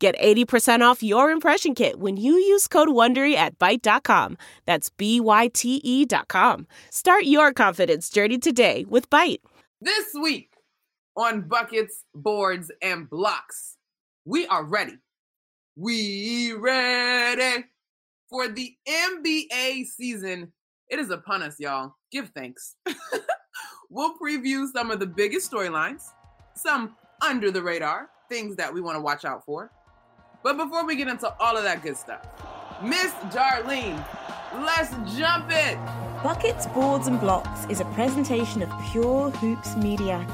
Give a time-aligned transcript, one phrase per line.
[0.00, 4.38] Get 80% off your impression kit when you use code WONDERY at Byte.com.
[4.64, 6.66] That's B-Y-T-E dot com.
[6.88, 9.42] Start your confidence journey today with Byte.
[9.82, 10.54] This week
[11.18, 13.76] on Buckets, Boards, and Blocks,
[14.24, 14.96] we are ready.
[15.76, 17.66] We ready
[18.30, 20.50] for the NBA season.
[20.88, 21.94] It is upon us, y'all.
[22.10, 22.74] Give thanks.
[23.90, 26.04] we'll preview some of the biggest storylines,
[26.54, 29.70] some under the radar, things that we want to watch out for
[30.42, 32.26] but before we get into all of that good stuff,
[32.82, 34.02] Miss Darlene,
[34.64, 35.78] let's jump it.
[36.22, 40.26] Buckets, Boards and Blocks is a presentation of Pure Hoops Media.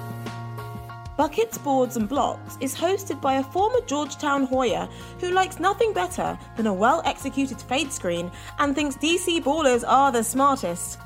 [1.16, 6.38] Buckets, Boards and Blocks is hosted by a former Georgetown Hoya who likes nothing better
[6.56, 10.98] than a well executed fade screen and thinks DC ballers are the smartest.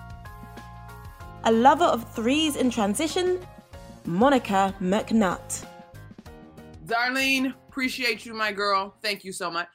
[1.44, 3.47] A lover of threes in transition,
[4.05, 5.64] Monica McNutt.
[6.91, 8.96] Darlene, appreciate you, my girl.
[9.00, 9.69] Thank you so much.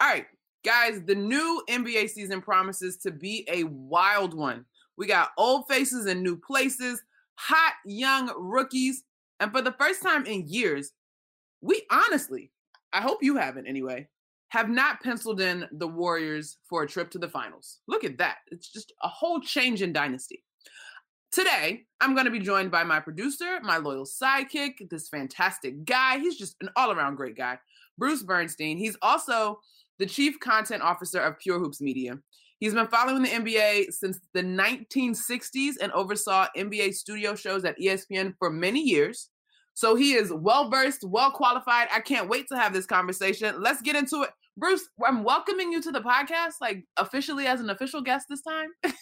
[0.00, 0.24] All right,
[0.64, 4.64] guys, the new NBA season promises to be a wild one.
[4.96, 7.02] We got old faces in new places,
[7.34, 9.04] hot young rookies,
[9.40, 10.92] and for the first time in years,
[11.60, 12.50] we honestly,
[12.94, 14.08] I hope you haven't anyway,
[14.48, 17.80] have not penciled in the Warriors for a trip to the finals.
[17.88, 18.36] Look at that.
[18.50, 20.42] It's just a whole change in dynasty.
[21.34, 26.20] Today, I'm going to be joined by my producer, my loyal sidekick, this fantastic guy.
[26.20, 27.58] He's just an all around great guy,
[27.98, 28.78] Bruce Bernstein.
[28.78, 29.58] He's also
[29.98, 32.20] the chief content officer of Pure Hoops Media.
[32.60, 38.34] He's been following the NBA since the 1960s and oversaw NBA studio shows at ESPN
[38.38, 39.30] for many years.
[39.74, 41.88] So he is well versed, well qualified.
[41.92, 43.60] I can't wait to have this conversation.
[43.60, 44.30] Let's get into it.
[44.56, 48.68] Bruce, I'm welcoming you to the podcast, like officially as an official guest this time.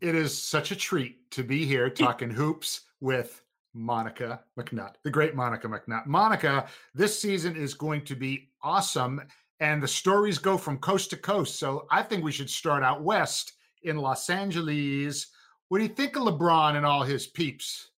[0.00, 3.42] It is such a treat to be here talking hoops with
[3.74, 6.06] Monica McNutt, the great Monica McNutt.
[6.06, 9.20] Monica, this season is going to be awesome,
[9.60, 11.58] and the stories go from coast to coast.
[11.58, 15.28] So I think we should start out west in Los Angeles.
[15.68, 17.90] What do you think of LeBron and all his peeps?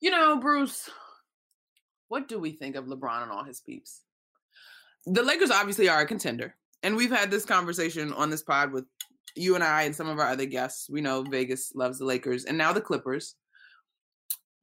[0.00, 0.88] You know, Bruce,
[2.08, 4.02] what do we think of LeBron and all his peeps?
[5.06, 6.54] The Lakers obviously are a contender.
[6.82, 8.84] And we've had this conversation on this pod with
[9.34, 12.44] you and I and some of our other guests, we know Vegas loves the Lakers
[12.44, 13.34] and now the Clippers.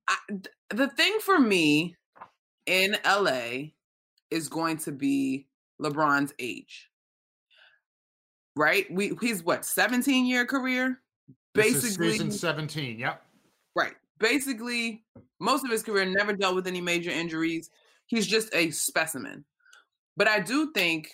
[0.08, 0.16] I,
[0.70, 1.96] the thing for me
[2.66, 3.70] in LA
[4.32, 5.48] is going to be
[5.82, 6.90] LeBron's age.
[8.56, 8.90] Right?
[8.92, 11.00] We he's what, 17 year career?
[11.54, 13.22] Basically season 17, yep.
[13.76, 13.94] Right.
[14.20, 15.04] Basically,
[15.40, 17.70] most of his career never dealt with any major injuries.
[18.08, 19.46] He's just a specimen.
[20.18, 21.12] But I do think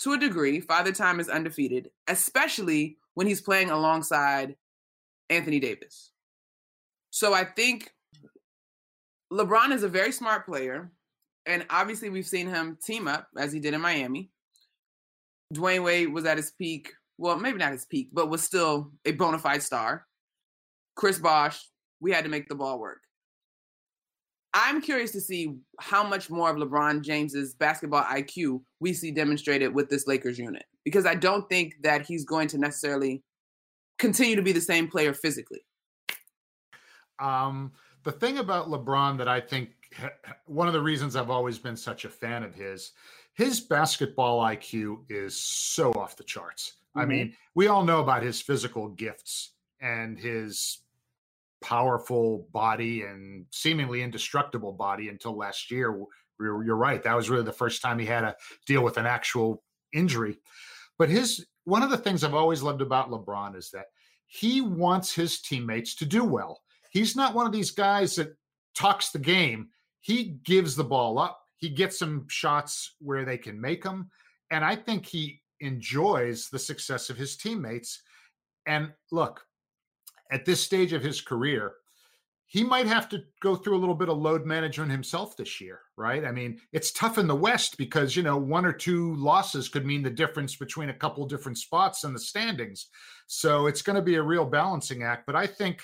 [0.00, 4.56] to a degree, Father Time is undefeated, especially when he's playing alongside
[5.30, 6.10] Anthony Davis.
[7.10, 7.92] So I think
[9.32, 10.90] LeBron is a very smart player.
[11.46, 14.30] And obviously, we've seen him team up as he did in Miami.
[15.52, 16.92] Dwyane Wade was at his peak.
[17.18, 20.06] Well, maybe not his peak, but was still a bona fide star.
[20.96, 21.68] Chris Bosh,
[22.00, 23.00] we had to make the ball work.
[24.54, 29.74] I'm curious to see how much more of LeBron James's basketball IQ we see demonstrated
[29.74, 33.24] with this Lakers unit because I don't think that he's going to necessarily
[33.98, 35.64] continue to be the same player physically.
[37.18, 37.72] Um,
[38.04, 39.70] the thing about LeBron that I think
[40.46, 42.92] one of the reasons I've always been such a fan of his,
[43.34, 46.74] his basketball IQ is so off the charts.
[46.96, 47.00] Mm-hmm.
[47.00, 49.50] I mean, we all know about his physical gifts
[49.80, 50.78] and his
[51.64, 55.98] powerful body and seemingly indestructible body until last year.
[56.38, 57.02] You're right.
[57.02, 58.36] That was really the first time he had to
[58.66, 60.38] deal with an actual injury.
[60.98, 63.86] But his one of the things I've always loved about LeBron is that
[64.26, 66.60] he wants his teammates to do well.
[66.90, 68.36] He's not one of these guys that
[68.76, 69.68] talks the game.
[70.00, 71.40] He gives the ball up.
[71.56, 74.10] He gets some shots where they can make them.
[74.50, 78.02] And I think he enjoys the success of his teammates.
[78.66, 79.46] And look,
[80.30, 81.74] at this stage of his career,
[82.46, 85.80] he might have to go through a little bit of load management himself this year,
[85.96, 86.24] right?
[86.24, 89.84] I mean, it's tough in the West because, you know, one or two losses could
[89.84, 92.88] mean the difference between a couple different spots in the standings.
[93.26, 95.26] So it's going to be a real balancing act.
[95.26, 95.82] But I think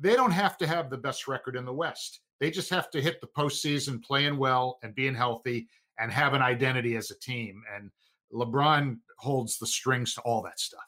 [0.00, 2.20] they don't have to have the best record in the West.
[2.40, 6.42] They just have to hit the postseason playing well and being healthy and have an
[6.42, 7.62] identity as a team.
[7.76, 7.90] And
[8.32, 10.87] LeBron holds the strings to all that stuff.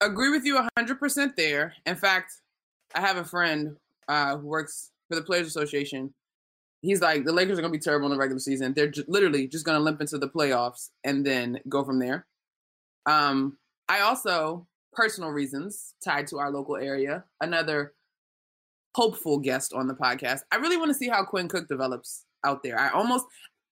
[0.00, 1.74] Agree with you 100% there.
[1.86, 2.32] In fact,
[2.94, 3.76] I have a friend
[4.08, 6.14] uh, who works for the Players Association.
[6.82, 8.72] He's like, the Lakers are going to be terrible in the regular season.
[8.74, 12.26] They're j- literally just going to limp into the playoffs and then go from there.
[13.06, 13.58] Um,
[13.88, 17.94] I also, personal reasons tied to our local area, another
[18.94, 20.40] hopeful guest on the podcast.
[20.52, 22.78] I really want to see how Quinn Cook develops out there.
[22.78, 23.26] I almost,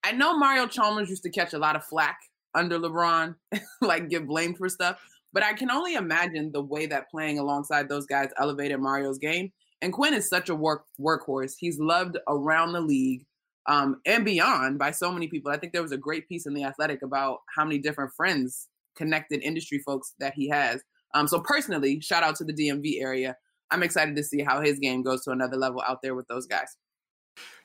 [0.04, 2.18] I know Mario Chalmers used to catch a lot of flack
[2.54, 3.34] under LeBron,
[3.80, 5.00] like get blamed for stuff.
[5.36, 9.52] But I can only imagine the way that playing alongside those guys elevated Mario's game.
[9.82, 11.52] And Quinn is such a work workhorse.
[11.58, 13.26] He's loved around the league
[13.66, 15.52] um, and beyond by so many people.
[15.52, 18.68] I think there was a great piece in the Athletic about how many different friends,
[18.96, 20.80] connected industry folks that he has.
[21.12, 23.36] Um, so personally, shout out to the DMV area.
[23.70, 26.46] I'm excited to see how his game goes to another level out there with those
[26.46, 26.78] guys.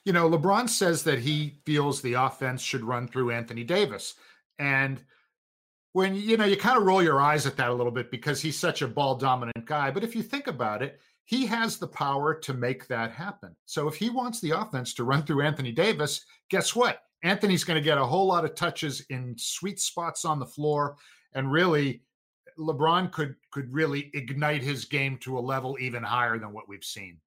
[0.03, 4.15] You know, LeBron says that he feels the offense should run through Anthony Davis.
[4.59, 5.01] And
[5.94, 8.42] when you know you kind of roll your eyes at that a little bit because
[8.42, 11.88] he's such a ball dominant guy but if you think about it he has the
[11.88, 13.56] power to make that happen.
[13.66, 17.04] So if he wants the offense to run through anthony davis guess what?
[17.24, 20.98] Anthony's going to get a whole lot of touches in sweet spots on the floor
[21.34, 22.02] and really
[22.60, 26.84] lebron could could really ignite his game to a level even higher than what we've
[26.84, 27.18] seen.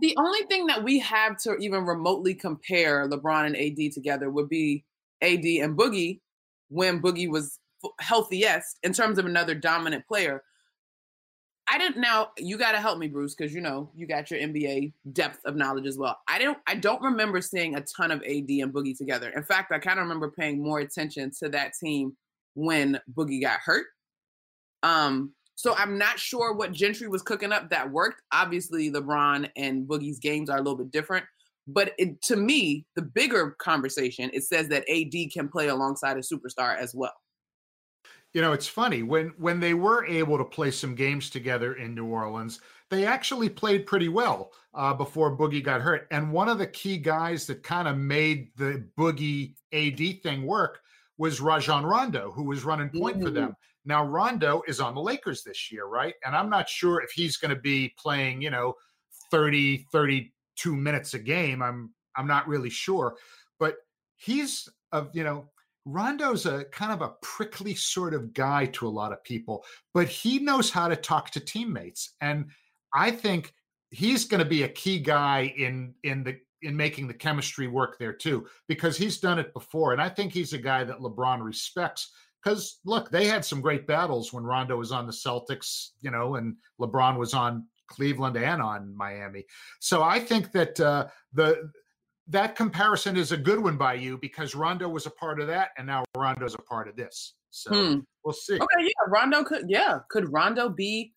[0.00, 4.48] The only thing that we have to even remotely compare lebron and ad together would
[4.48, 4.84] be
[5.22, 6.20] ad and boogie
[6.70, 7.58] when Boogie was
[8.00, 10.42] healthiest in terms of another dominant player.
[11.68, 14.40] I didn't now you got to help me Bruce cuz you know you got your
[14.40, 16.18] NBA depth of knowledge as well.
[16.26, 19.30] I don't I don't remember seeing a ton of AD and Boogie together.
[19.30, 22.16] In fact, I kind of remember paying more attention to that team
[22.54, 23.86] when Boogie got hurt.
[24.82, 28.22] Um so I'm not sure what Gentry was cooking up that worked.
[28.32, 31.26] Obviously LeBron and Boogie's games are a little bit different,
[31.72, 36.20] but it, to me, the bigger conversation, it says that AD can play alongside a
[36.20, 37.14] superstar as well.
[38.32, 41.94] You know, it's funny when when they were able to play some games together in
[41.94, 46.06] New Orleans, they actually played pretty well uh, before Boogie got hurt.
[46.12, 50.80] And one of the key guys that kind of made the Boogie AD thing work
[51.18, 53.26] was Rajon Rondo, who was running point mm-hmm.
[53.26, 53.56] for them.
[53.84, 56.14] Now Rondo is on the Lakers this year, right?
[56.24, 58.74] And I'm not sure if he's going to be playing, you know,
[59.30, 61.62] 30, 30 two minutes a game.
[61.62, 63.16] I'm I'm not really sure,
[63.58, 63.76] but
[64.16, 65.48] he's a you know
[65.84, 69.64] Rondo's a kind of a prickly sort of guy to a lot of people,
[69.94, 72.46] but he knows how to talk to teammates, and
[72.94, 73.54] I think
[73.90, 77.98] he's going to be a key guy in in the in making the chemistry work
[77.98, 81.42] there too because he's done it before and i think he's a guy that lebron
[81.42, 82.12] respects
[82.42, 86.34] because look they had some great battles when rondo was on the celtics you know
[86.36, 89.44] and lebron was on Cleveland and on Miami.
[89.80, 91.70] So I think that uh, the
[92.28, 95.70] that comparison is a good one by you because Rondo was a part of that,
[95.76, 97.34] and now Rondo's a part of this.
[97.50, 97.98] So hmm.
[98.24, 98.54] we'll see.
[98.54, 101.12] Okay, yeah, Rondo could yeah, could Rondo be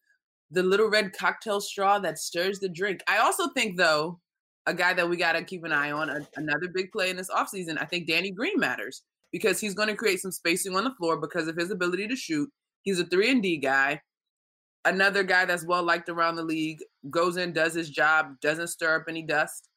[0.52, 3.02] the little red cocktail straw that stirs the drink?
[3.08, 4.20] I also think though,
[4.66, 7.18] a guy that we got to keep an eye on, a, another big play in
[7.18, 10.84] this offseason, I think Danny Green matters because he's going to create some spacing on
[10.84, 12.50] the floor because of his ability to shoot.
[12.84, 14.02] He's a 3 and D guy
[14.86, 18.96] another guy that's well liked around the league goes in, does his job, doesn't stir
[18.96, 19.70] up any dust.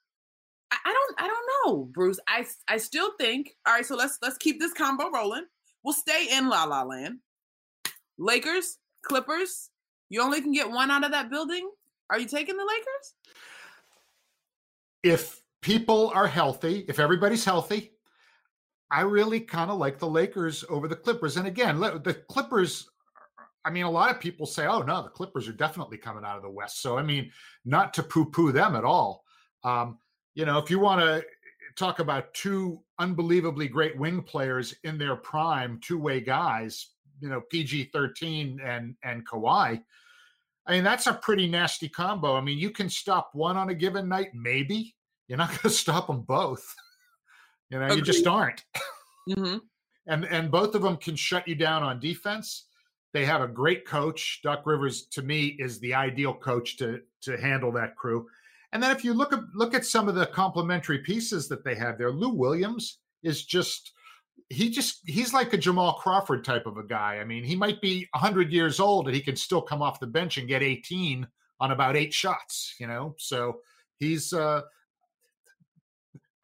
[0.71, 2.19] I, I don't I don't know, Bruce.
[2.29, 5.45] I I still think, all right, so let's let's keep this combo rolling.
[5.85, 7.19] We'll stay in La La Land.
[8.19, 9.71] Lakers, Clippers,
[10.09, 11.71] you only can get one out of that building.
[12.11, 13.15] Are you taking the Lakers?
[15.03, 17.93] If people are healthy, if everybody's healthy,
[18.91, 21.37] I really kind of like the Lakers over the Clippers.
[21.37, 22.89] And again, the Clippers
[23.67, 26.37] I mean, a lot of people say, "Oh no, the Clippers are definitely coming out
[26.37, 27.33] of the West." So, I mean,
[27.65, 29.25] not to poo-poo them at all.
[29.65, 29.99] Um,
[30.35, 31.25] you know, if you want to
[31.75, 37.91] talk about two unbelievably great wing players in their prime, two-way guys, you know, PG
[37.93, 39.83] thirteen and and Kawhi.
[40.69, 42.37] I mean, that's a pretty nasty combo.
[42.37, 44.95] I mean, you can stop one on a given night, maybe.
[45.27, 46.65] You're not going to stop them both.
[47.71, 47.99] you know, Agreed.
[47.99, 48.65] you just aren't.
[49.29, 49.59] Mm-hmm.
[50.07, 52.67] And and both of them can shut you down on defense
[53.17, 54.41] they have a great coach.
[54.43, 58.27] Doc Rivers, to me, is the ideal coach to to handle that crew.
[58.73, 61.75] And then if you look at look at some of the complementary pieces that they
[61.77, 63.93] have there, Lou Williams is just
[64.51, 67.19] he just he's like a Jamal Crawford type of a guy.
[67.19, 70.07] I mean, he might be 100 years old and he can still come off the
[70.07, 71.27] bench and get 18
[71.59, 73.15] on about 8 shots, you know.
[73.19, 73.61] So
[73.97, 74.61] he's uh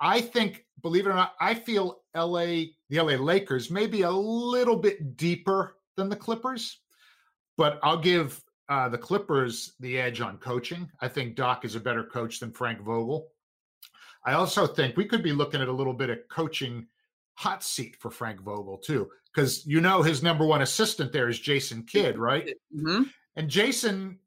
[0.01, 4.77] I think believe it or not, I feel LA the LA Lakers maybe a little
[4.77, 6.81] bit deeper than the Clippers,
[7.57, 10.91] but I'll give uh, the Clippers the edge on coaching.
[11.01, 13.29] I think Doc is a better coach than Frank Vogel.
[14.25, 16.87] I also think we could be looking at a little bit of coaching
[17.35, 21.39] hot seat for Frank Vogel too, because you know his number one assistant there is
[21.39, 22.55] Jason Kidd, right?
[22.75, 23.03] Mm-hmm.
[23.37, 24.19] And Jason,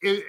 [0.00, 0.24] it,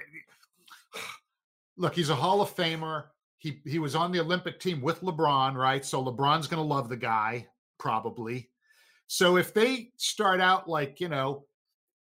[1.78, 3.06] look, he's a Hall of Famer.
[3.38, 5.86] He he was on the Olympic team with LeBron, right?
[5.86, 7.48] So LeBron's going to love the guy
[7.78, 8.50] probably.
[9.08, 11.46] So if they start out like you know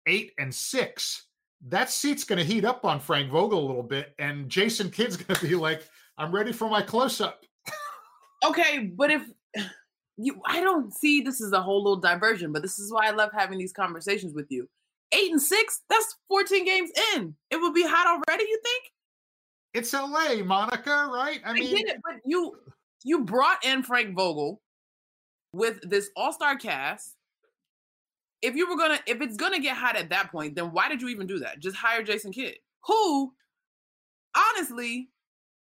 [0.07, 1.25] eight and six,
[1.67, 5.17] that seat's going to heat up on Frank Vogel a little bit, and Jason Kidd's
[5.17, 5.83] going to be like,
[6.17, 7.43] "I'm ready for my close up."
[8.45, 9.23] okay, but if
[10.17, 13.11] you, I don't see this is a whole little diversion, but this is why I
[13.11, 14.69] love having these conversations with you.
[15.11, 17.35] Eight and six, that's 14 games in.
[17.51, 18.83] It would be hot already, you think?
[19.73, 21.41] It's LA, Monica, right?
[21.45, 22.57] I, I mean, it, but you
[23.03, 24.61] you brought in Frank Vogel
[25.55, 27.15] with this all-star cast.
[28.41, 31.01] If you were gonna, if it's gonna get hot at that point, then why did
[31.01, 31.59] you even do that?
[31.59, 33.33] Just hire Jason Kidd, who
[34.35, 35.09] honestly,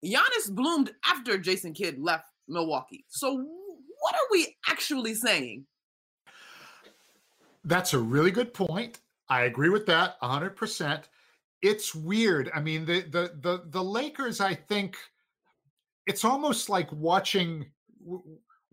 [0.04, 3.04] Giannis bloomed after Jason Kidd left Milwaukee.
[3.08, 5.64] So what are we actually saying?
[7.64, 9.00] That's a really good point.
[9.28, 11.04] I agree with that 100%.
[11.62, 12.50] It's weird.
[12.54, 14.98] I mean, the the the the Lakers I think
[16.06, 17.64] it's almost like watching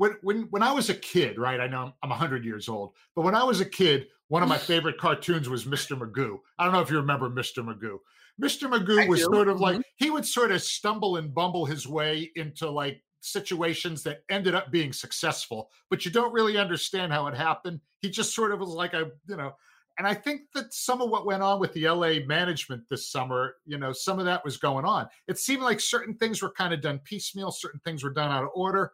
[0.01, 1.59] when when when I was a kid, right?
[1.59, 4.57] I know I'm 100 years old, but when I was a kid, one of my
[4.71, 5.95] favorite cartoons was Mr.
[5.95, 6.39] Magoo.
[6.57, 7.63] I don't know if you remember Mr.
[7.63, 7.99] Magoo.
[8.41, 8.67] Mr.
[8.67, 9.25] Magoo I was do.
[9.25, 10.03] sort of like mm-hmm.
[10.03, 14.71] he would sort of stumble and bumble his way into like situations that ended up
[14.71, 17.79] being successful, but you don't really understand how it happened.
[17.99, 19.53] He just sort of was like a, you know,
[19.99, 23.57] and I think that some of what went on with the LA management this summer,
[23.67, 25.05] you know, some of that was going on.
[25.27, 28.43] It seemed like certain things were kind of done piecemeal, certain things were done out
[28.43, 28.93] of order.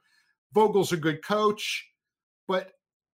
[0.54, 1.86] Vogel's a good coach,
[2.48, 2.72] but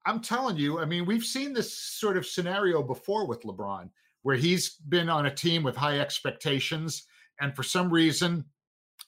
[0.07, 3.91] I'm telling you, I mean, we've seen this sort of scenario before with LeBron,
[4.23, 7.05] where he's been on a team with high expectations,
[7.41, 8.45] and for some reason,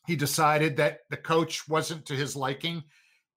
[0.07, 2.83] he decided that the coach wasn't to his liking.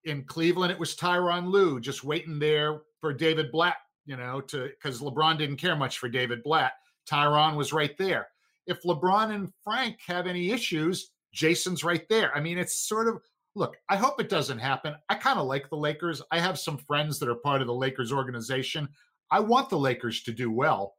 [0.05, 4.69] In Cleveland, it was Tyronn Lue just waiting there for David Blatt, you know, to
[4.69, 6.73] because LeBron didn't care much for David Blatt.
[7.09, 8.27] Tyronn was right there.
[8.67, 12.35] If LeBron and Frank have any issues, Jason's right there.
[12.35, 13.21] I mean, it's sort of
[13.55, 14.95] look, I hope it doesn't happen.
[15.09, 16.21] I kind of like the Lakers.
[16.31, 18.87] I have some friends that are part of the Lakers organization.
[19.31, 20.95] I want the Lakers to do well,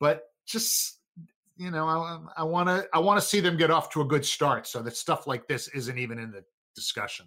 [0.00, 0.98] but just
[1.56, 1.88] you know,
[2.36, 4.80] I want to I want to see them get off to a good start so
[4.82, 7.26] that stuff like this isn't even in the discussion.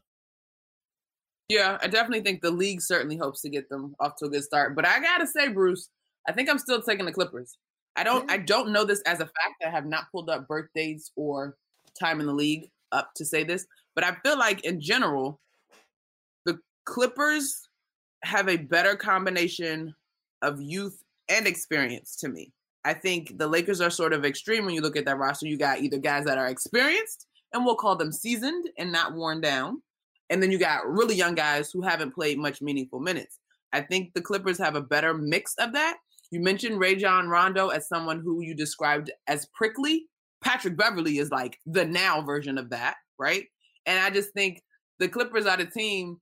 [1.50, 4.44] Yeah, I definitely think the league certainly hopes to get them off to a good
[4.44, 4.74] start.
[4.74, 5.90] But I gotta say, Bruce,
[6.28, 7.58] I think I'm still taking the Clippers.
[7.98, 9.66] I don't I don't know this as a fact.
[9.66, 11.58] I have not pulled up birthdays or
[12.00, 15.40] time in the league up to say this, but I feel like in general,
[16.46, 17.68] the Clippers
[18.24, 19.94] have a better combination
[20.42, 22.52] of youth and experience to me.
[22.84, 25.48] I think the Lakers are sort of extreme when you look at that roster.
[25.48, 29.42] You got either guys that are experienced and we'll call them seasoned and not worn
[29.42, 29.82] down.
[30.30, 33.40] And then you got really young guys who haven't played much meaningful minutes.
[33.74, 35.98] I think the Clippers have a better mix of that.
[36.32, 40.06] You mentioned Rajon Rondo as someone who you described as prickly.
[40.44, 43.46] Patrick Beverley is like the now version of that, right?
[43.86, 44.62] And I just think
[45.00, 46.20] the Clippers are the team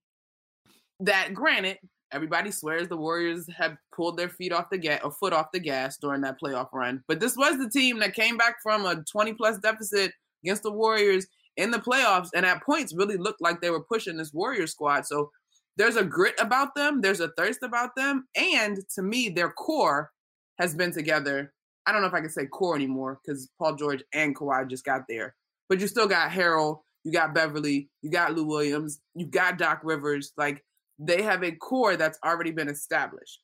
[1.01, 1.77] that, granted,
[2.11, 5.59] Everybody swears the Warriors have pulled their feet off the gas, a foot off the
[5.59, 7.03] gas during that playoff run.
[7.07, 10.11] But this was the team that came back from a 20 plus deficit
[10.43, 14.17] against the Warriors in the playoffs, and at points really looked like they were pushing
[14.17, 15.05] this Warrior squad.
[15.05, 15.29] So
[15.77, 20.11] there's a grit about them, there's a thirst about them, and to me, their core
[20.57, 21.53] has been together.
[21.85, 24.83] I don't know if I can say core anymore because Paul George and Kawhi just
[24.83, 25.35] got there,
[25.67, 29.81] but you still got Harrell, you got Beverley, you got Lou Williams, you got Doc
[29.83, 30.33] Rivers.
[30.37, 30.63] Like
[30.97, 33.39] they have a core that's already been established.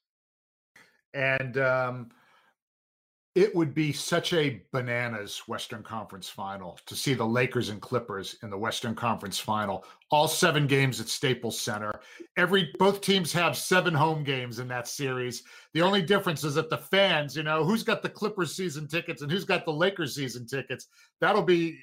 [1.13, 2.09] And um,
[3.35, 8.38] it would be such a bananas Western Conference final to see the Lakers and Clippers
[8.43, 9.83] in the Western Conference final.
[10.09, 11.91] All seven games at Staples Center.
[12.38, 15.43] Every both teams have seven home games in that series.
[15.74, 19.21] The only difference is that the fans, you know, who's got the Clippers season tickets
[19.21, 20.88] and who's got the Lakers season tickets.
[21.19, 21.79] That'll be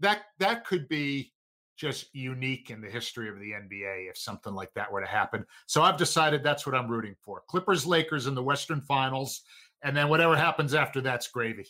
[0.00, 1.32] that that could be
[1.76, 5.46] just unique in the history of the NBA if something like that were to happen.
[5.66, 7.42] So I've decided that's what I'm rooting for.
[7.48, 9.42] Clippers Lakers in the Western Finals
[9.82, 11.66] and then whatever happens after that's gravy.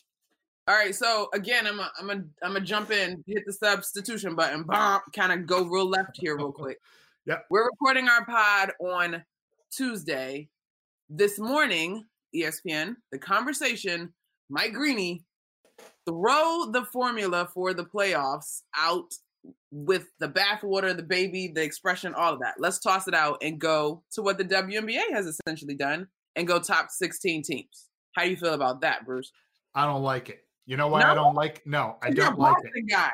[0.67, 4.35] All right, so again, I'm a, I'm a, I'm gonna jump in, hit the substitution
[4.35, 6.79] button, bomb, kind of go real left here real quick.
[7.27, 7.45] yep.
[7.51, 9.25] We're recording our pod on
[9.71, 10.49] Tuesday.
[11.09, 14.13] This morning, ESPN, the conversation,
[14.49, 15.25] Mike Greeny,
[16.07, 19.12] throw the formula for the playoffs out
[19.71, 22.54] with the bathwater, the baby, the expression, all of that.
[22.59, 26.59] Let's toss it out and go to what the WNBA has essentially done and go
[26.59, 27.88] top 16 teams.
[28.14, 29.33] How do you feel about that, Bruce?
[29.75, 30.45] I don't like it.
[30.66, 31.07] You know why no?
[31.11, 32.88] I don't like no, I don't like it.
[32.88, 33.11] Guy.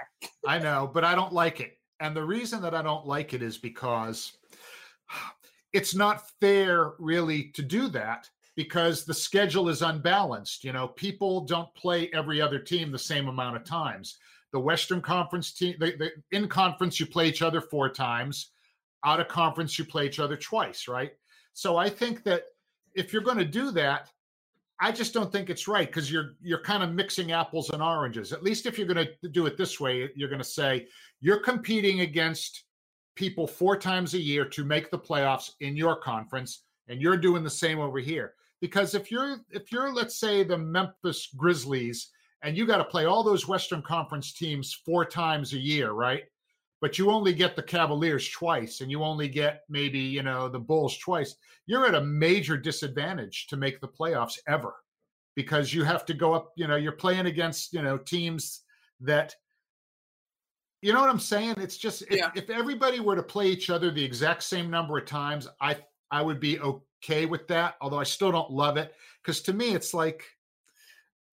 [0.46, 1.78] I know, but I don't like it.
[2.00, 4.32] And the reason that I don't like it is because
[5.72, 10.64] it's not fair really to do that because the schedule is unbalanced.
[10.64, 14.18] You know, people don't play every other team the same amount of times.
[14.52, 18.50] The Western Conference team, the, the, in conference, you play each other four times.
[19.04, 21.12] Out of conference, you play each other twice, right?
[21.52, 22.44] So I think that
[22.94, 24.10] if you're going to do that,
[24.80, 28.32] I just don't think it's right because you're you're kind of mixing apples and oranges.
[28.32, 30.88] At least if you're going to do it this way, you're going to say
[31.20, 32.64] you're competing against
[33.14, 37.42] people four times a year to make the playoffs in your conference, and you're doing
[37.42, 38.34] the same over here.
[38.66, 42.10] Because if you're if you're let's say the Memphis Grizzlies
[42.42, 46.24] and you got to play all those Western Conference teams four times a year, right?
[46.80, 50.58] But you only get the Cavaliers twice, and you only get maybe you know the
[50.58, 54.74] Bulls twice you're at a major disadvantage to make the playoffs ever
[55.34, 58.62] because you have to go up, you know, you're playing against, you know, teams
[59.00, 59.34] that
[60.82, 61.56] you know what I'm saying?
[61.58, 62.30] It's just if, yeah.
[62.36, 65.76] if everybody were to play each other the exact same number of times, I
[66.10, 66.85] I would be okay
[67.28, 70.24] with that, although I still don't love it because to me it's like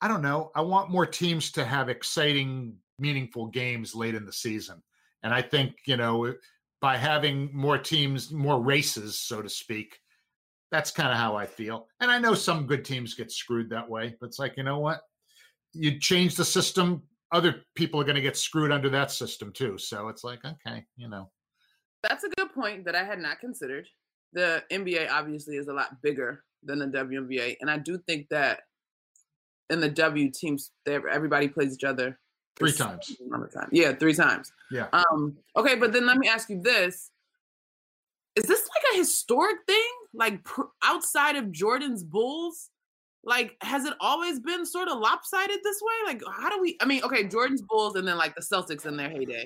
[0.04, 4.34] I don't know, I want more teams to have exciting meaningful games late in the
[4.34, 4.84] season.
[5.24, 6.34] And I think, you know,
[6.82, 9.98] by having more teams, more races, so to speak,
[10.72, 11.88] that's kind of how I feel.
[12.02, 14.80] And I know some good teams get screwed that way, but it's like, you know
[14.80, 15.00] what?
[15.72, 19.78] You change the system, other people are going to get screwed under that system too.
[19.78, 21.32] So it's like, okay, you know.
[22.04, 23.88] That's a good point that I had not considered.
[24.34, 27.58] The NBA obviously is a lot bigger than the WNBA.
[27.62, 28.62] And I do think that
[29.70, 32.20] in the W teams, everybody plays each other
[32.56, 33.16] three times.
[33.54, 33.70] Time.
[33.72, 34.52] Yeah, three times.
[34.72, 34.88] Yeah.
[34.94, 37.12] Um, okay, but then let me ask you this
[38.36, 39.92] is this like a historic thing?
[40.14, 42.70] Like pr- outside of Jordan's Bulls?
[43.24, 46.14] Like, has it always been sort of lopsided this way?
[46.14, 46.78] Like, how do we?
[46.82, 49.46] I mean, okay, Jordan's Bulls and then like the Celtics in their heyday.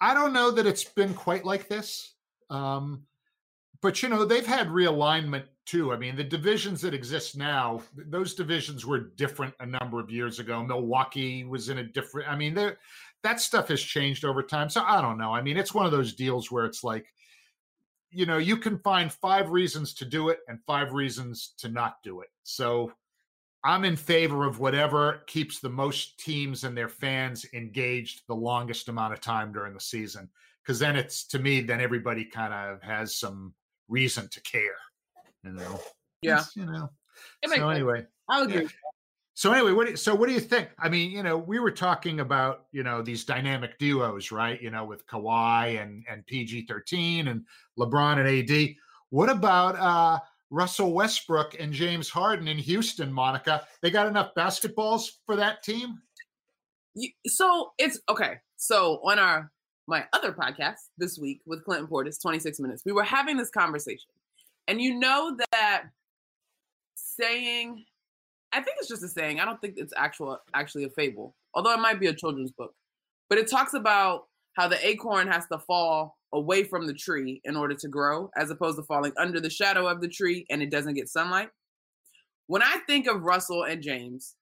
[0.00, 2.14] I don't know that it's been quite like this.
[2.52, 3.04] Um,
[3.80, 5.92] but you know, they've had realignment too.
[5.92, 10.38] I mean, the divisions that exist now, those divisions were different a number of years
[10.38, 10.62] ago.
[10.62, 14.68] Milwaukee was in a different, I mean, that stuff has changed over time.
[14.68, 15.32] So I don't know.
[15.32, 17.06] I mean, it's one of those deals where it's like,
[18.10, 22.02] you know, you can find five reasons to do it and five reasons to not
[22.04, 22.28] do it.
[22.42, 22.92] So
[23.64, 28.88] I'm in favor of whatever keeps the most teams and their fans engaged the longest
[28.88, 30.28] amount of time during the season.
[30.62, 33.54] Because then it's to me, then everybody kind of has some
[33.88, 34.62] reason to care.
[35.44, 35.80] You know.
[36.20, 36.38] Yeah.
[36.38, 36.90] It's, you know.
[37.46, 38.62] So anyway, I'll agree.
[38.62, 38.68] Yeah.
[39.34, 40.68] So anyway, what do, so what do you think?
[40.78, 44.60] I mean, you know, we were talking about you know these dynamic duos, right?
[44.60, 47.44] You know, with Kawhi and and PG thirteen and
[47.78, 48.76] LeBron and AD.
[49.10, 50.18] What about uh,
[50.50, 53.66] Russell Westbrook and James Harden in Houston, Monica?
[53.80, 56.00] They got enough basketballs for that team?
[57.26, 58.34] So it's okay.
[58.56, 59.50] So on our
[59.86, 64.10] my other podcast this week with Clinton Portis, 26 minutes, we were having this conversation.
[64.68, 65.84] And you know that
[66.94, 67.84] saying
[68.52, 69.40] I think it's just a saying.
[69.40, 72.74] I don't think it's actual actually a fable, although it might be a children's book.
[73.28, 77.56] But it talks about how the acorn has to fall away from the tree in
[77.56, 80.70] order to grow, as opposed to falling under the shadow of the tree and it
[80.70, 81.48] doesn't get sunlight.
[82.46, 84.34] When I think of Russell and James,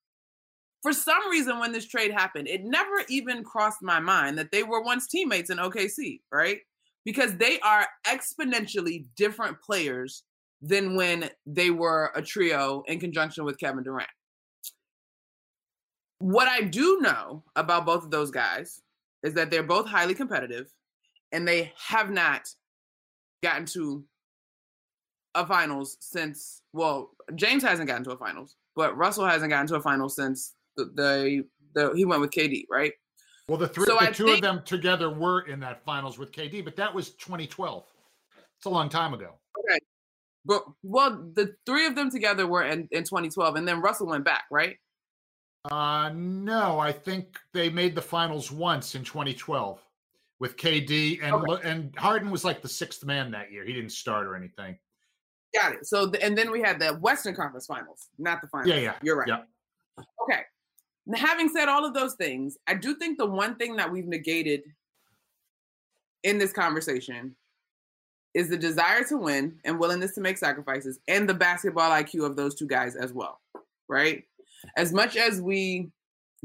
[0.82, 4.62] for some reason, when this trade happened, it never even crossed my mind that they
[4.62, 6.58] were once teammates in OKC, right?
[7.04, 10.22] Because they are exponentially different players
[10.62, 14.08] than when they were a trio in conjunction with Kevin Durant.
[16.18, 18.82] What I do know about both of those guys
[19.22, 20.72] is that they're both highly competitive
[21.32, 22.48] and they have not
[23.42, 24.04] gotten to
[25.34, 29.76] a finals since well James hasn't gotten to a finals but Russell hasn't gotten to
[29.76, 30.54] a final since
[30.94, 32.92] the, the, the he went with KD right
[33.48, 36.18] well the three so the I two think, of them together were in that finals
[36.18, 37.84] with KD but that was 2012
[38.56, 39.78] it's a long time ago okay
[40.44, 44.24] but well, the three of them together were in, in 2012, and then Russell went
[44.24, 44.76] back, right?
[45.70, 49.78] Uh no, I think they made the finals once in 2012
[50.38, 51.68] with KD and okay.
[51.68, 53.62] and Harden was like the sixth man that year.
[53.66, 54.78] He didn't start or anything.
[55.54, 55.86] Got it.
[55.86, 58.70] So and then we had the Western Conference Finals, not the finals.
[58.70, 58.94] Yeah, yeah.
[59.02, 59.28] You're right.
[59.28, 59.42] Yeah.
[60.22, 60.40] Okay.
[61.14, 64.62] Having said all of those things, I do think the one thing that we've negated
[66.22, 67.36] in this conversation
[68.34, 72.36] is the desire to win and willingness to make sacrifices and the basketball IQ of
[72.36, 73.40] those two guys as well,
[73.88, 74.24] right?
[74.76, 75.90] As much as we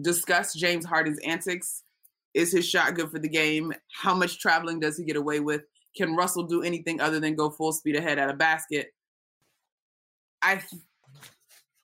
[0.01, 1.83] discuss James Harden's antics,
[2.33, 3.73] is his shot good for the game?
[3.93, 5.61] How much traveling does he get away with?
[5.95, 8.93] Can Russell do anything other than go full speed ahead at a basket?
[10.41, 10.81] I th-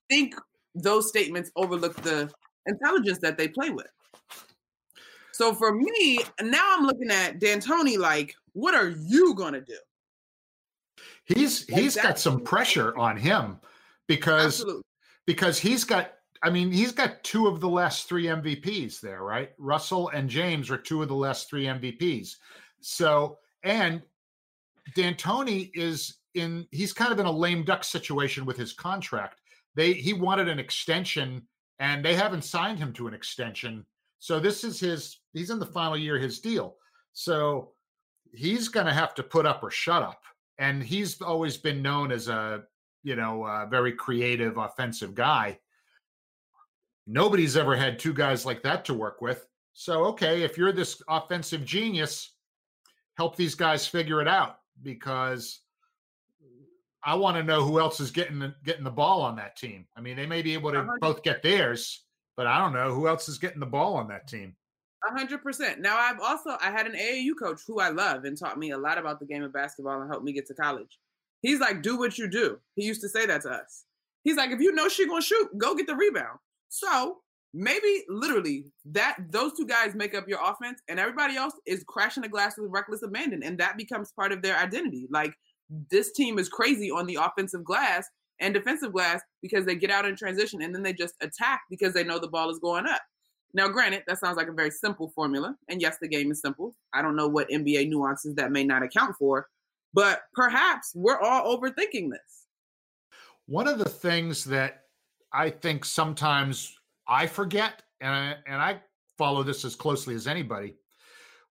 [0.10, 0.36] think
[0.76, 2.30] those statements overlook the
[2.66, 3.88] intelligence that they play with.
[5.32, 9.78] So for me, now I'm looking at D'Antoni like, what are you gonna do?
[11.26, 13.60] He's he's got some pressure on him
[14.08, 14.84] because Absolutely.
[15.26, 16.12] because he's got
[16.44, 19.52] I mean, he's got two of the last three MVPs there, right?
[19.58, 22.36] Russell and James are two of the last three MVPs.
[22.80, 24.02] So, and
[24.96, 29.42] D'Antoni is in, he's kind of in a lame duck situation with his contract.
[29.76, 31.44] They, he wanted an extension
[31.82, 33.86] and they haven't signed him to an extension.
[34.20, 36.78] So this is his, he's in the final year his deal.
[37.12, 37.74] So
[38.34, 40.22] he's going to have to put up or shut up.
[40.58, 42.64] And he's always been known as a,
[43.04, 45.60] you know, a very creative offensive guy
[47.08, 49.46] nobody's ever had two guys like that to work with.
[49.74, 52.36] So, okay, if you're this offensive genius,
[53.18, 55.62] help these guys figure it out because
[57.04, 59.86] I want to know who else is getting the, getting the ball on that team.
[59.98, 62.04] I mean, they may be able to both get theirs,
[62.38, 64.56] but I don't know who else is getting the ball on that team.
[65.10, 65.80] A hundred percent.
[65.80, 68.78] Now I've also I had an AAU coach who I love and taught me a
[68.78, 71.00] lot about the game of basketball and helped me get to college.
[71.42, 72.60] He's like, do what you do.
[72.76, 73.86] He used to say that to us.
[74.24, 76.38] He's like, if you know she gonna shoot, go get the rebound.
[76.70, 77.18] So
[77.54, 82.24] maybe literally that those two guys make up your offense and everybody else is crashing
[82.24, 85.34] the glass with reckless abandon and that becomes part of their identity like
[85.90, 88.08] this team is crazy on the offensive glass
[88.40, 91.94] and defensive glass because they get out in transition and then they just attack because
[91.94, 93.02] they know the ball is going up.
[93.54, 95.56] Now granted that sounds like a very simple formula.
[95.70, 96.76] And yes the game is simple.
[96.94, 99.48] I don't know what nba nuances that may not account for
[99.94, 102.48] but perhaps we're all overthinking this.
[103.48, 104.86] One of the things that
[105.34, 108.82] I think sometimes I forget, and I, and I
[109.18, 110.76] follow this as closely as anybody.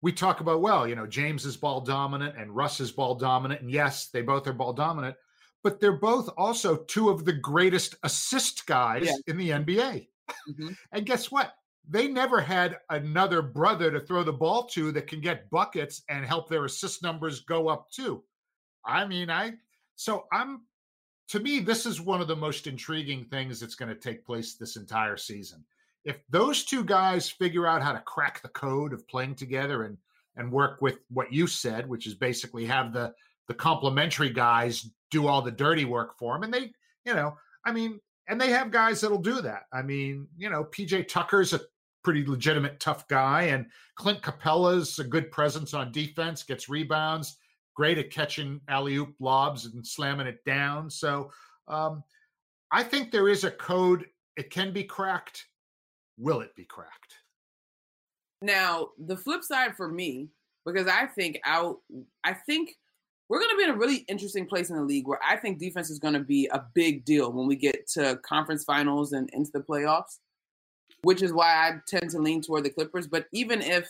[0.02, 3.62] We talk about, well, you know, James is ball dominant and Russ is ball dominant.
[3.62, 5.16] And yes, they both are ball dominant,
[5.64, 9.14] but they're both also two of the greatest assist guys yeah.
[9.28, 10.08] in the NBA.
[10.50, 10.70] Mm-hmm.
[10.94, 11.54] and guess what?
[11.90, 16.26] They never had another brother to throw the ball to that can get buckets and
[16.26, 18.24] help their assist numbers go up too.
[18.86, 19.54] I mean, I
[19.96, 20.62] so I'm
[21.30, 24.56] to me, this is one of the most intriguing things that's going to take place
[24.56, 25.64] this entire season.
[26.06, 29.98] If those two guys figure out how to crack the code of playing together and
[30.36, 33.14] and work with what you said, which is basically have the
[33.48, 36.72] the complementary guys do all the dirty work for them, and they,
[37.06, 37.36] you know,
[37.66, 39.64] I mean, and they have guys that'll do that.
[39.74, 41.62] I mean, you know, PJ Tucker's a
[42.04, 47.38] pretty legitimate tough guy, and Clint Capela's a good presence on defense, gets rebounds
[47.80, 50.90] great at catching alley oop lobs and slamming it down.
[50.90, 51.32] So
[51.70, 52.04] um,
[52.74, 54.06] I think there is a code.
[54.36, 55.46] It can be cracked.
[56.20, 57.16] Will it be cracked?
[58.42, 60.28] Now, the flip side for me,
[60.66, 61.80] because I think out,
[62.24, 62.78] I think
[63.30, 65.60] we're going to be in a really interesting place in the league where I think
[65.60, 69.30] defense is going to be a big deal when we get to conference finals and
[69.32, 70.20] into the playoffs,
[71.04, 73.08] which is why I tend to lean toward the Clippers.
[73.08, 73.90] But even if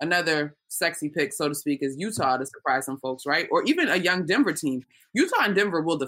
[0.00, 3.48] another sexy pick, so to speak, is Utah to surprise some folks, right?
[3.50, 4.84] Or even a young Denver team.
[5.14, 6.00] Utah and Denver will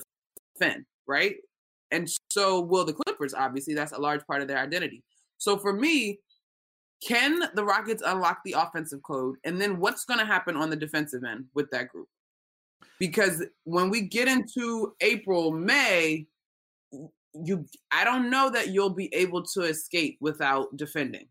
[0.59, 1.37] defend, right?
[1.91, 3.75] And so will the Clippers, obviously.
[3.75, 5.03] That's a large part of their identity.
[5.43, 6.21] So for me,
[7.07, 9.37] can the Rockets unlock the offensive code?
[9.45, 12.09] And then what's going to happen on the defensive end with that group?
[12.99, 16.27] Because when we get into April, May,
[17.35, 21.27] you I don't know that you'll be able to escape without defending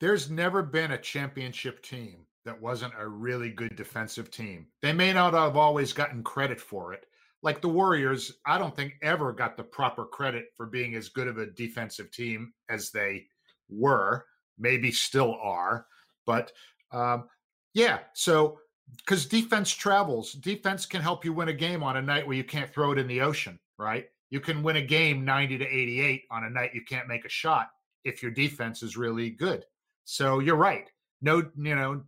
[0.00, 4.66] there's never been a championship team that wasn't a really good defensive team.
[4.80, 7.04] They may not have always gotten credit for it.
[7.42, 11.26] Like the Warriors, I don't think ever got the proper credit for being as good
[11.26, 13.26] of a defensive team as they
[13.70, 14.26] were,
[14.58, 15.86] maybe still are.
[16.26, 16.52] But
[16.92, 17.28] um,
[17.72, 18.58] yeah, so
[18.98, 22.44] because defense travels, defense can help you win a game on a night where you
[22.44, 24.06] can't throw it in the ocean, right?
[24.30, 27.30] You can win a game 90 to 88 on a night you can't make a
[27.30, 27.70] shot
[28.04, 29.64] if your defense is really good.
[30.04, 30.88] So you're right.
[31.22, 32.02] No, you know,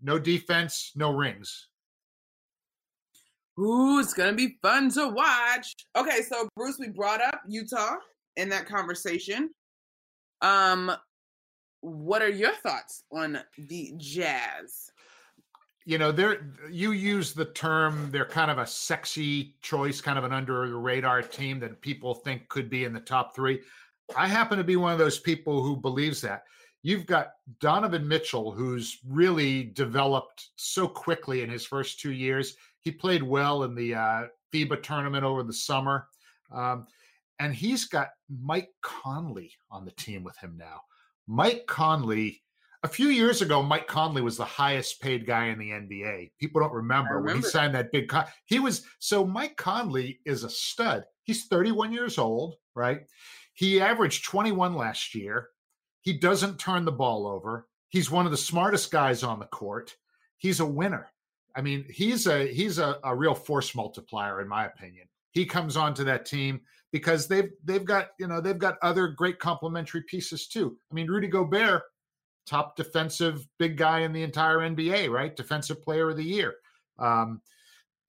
[0.00, 1.68] no defense, no rings.
[3.58, 5.74] Ooh, it's gonna be fun to watch.
[5.96, 7.96] Okay, so Bruce, we brought up Utah
[8.36, 9.50] in that conversation.
[10.40, 10.92] Um,
[11.82, 14.90] what are your thoughts on the Jazz?
[15.84, 20.24] You know, they're you use the term they're kind of a sexy choice, kind of
[20.24, 23.60] an under the radar team that people think could be in the top three.
[24.16, 26.44] I happen to be one of those people who believes that
[26.82, 32.56] you've got Donovan Mitchell, who's really developed so quickly in his first two years.
[32.82, 36.08] He played well in the uh, FIBA tournament over the summer.
[36.52, 36.86] Um,
[37.38, 40.80] and he's got Mike Conley on the team with him now.
[41.26, 42.42] Mike Conley,
[42.82, 46.32] a few years ago, Mike Conley was the highest paid guy in the NBA.
[46.38, 47.26] People don't remember, remember.
[47.26, 51.04] when he signed that big con- he was so Mike Conley is a stud.
[51.24, 53.00] He's 31 years old, right?
[53.54, 55.48] He averaged 21 last year.
[56.02, 57.68] He doesn't turn the ball over.
[57.88, 59.94] He's one of the smartest guys on the court.
[60.38, 61.08] He's a winner.
[61.54, 65.06] I mean, he's a he's a, a real force multiplier in my opinion.
[65.32, 66.60] He comes onto that team
[66.92, 70.76] because they've they've got you know they've got other great complementary pieces too.
[70.90, 71.82] I mean, Rudy Gobert,
[72.46, 75.34] top defensive big guy in the entire NBA, right?
[75.34, 76.54] Defensive Player of the Year.
[76.98, 77.40] Um,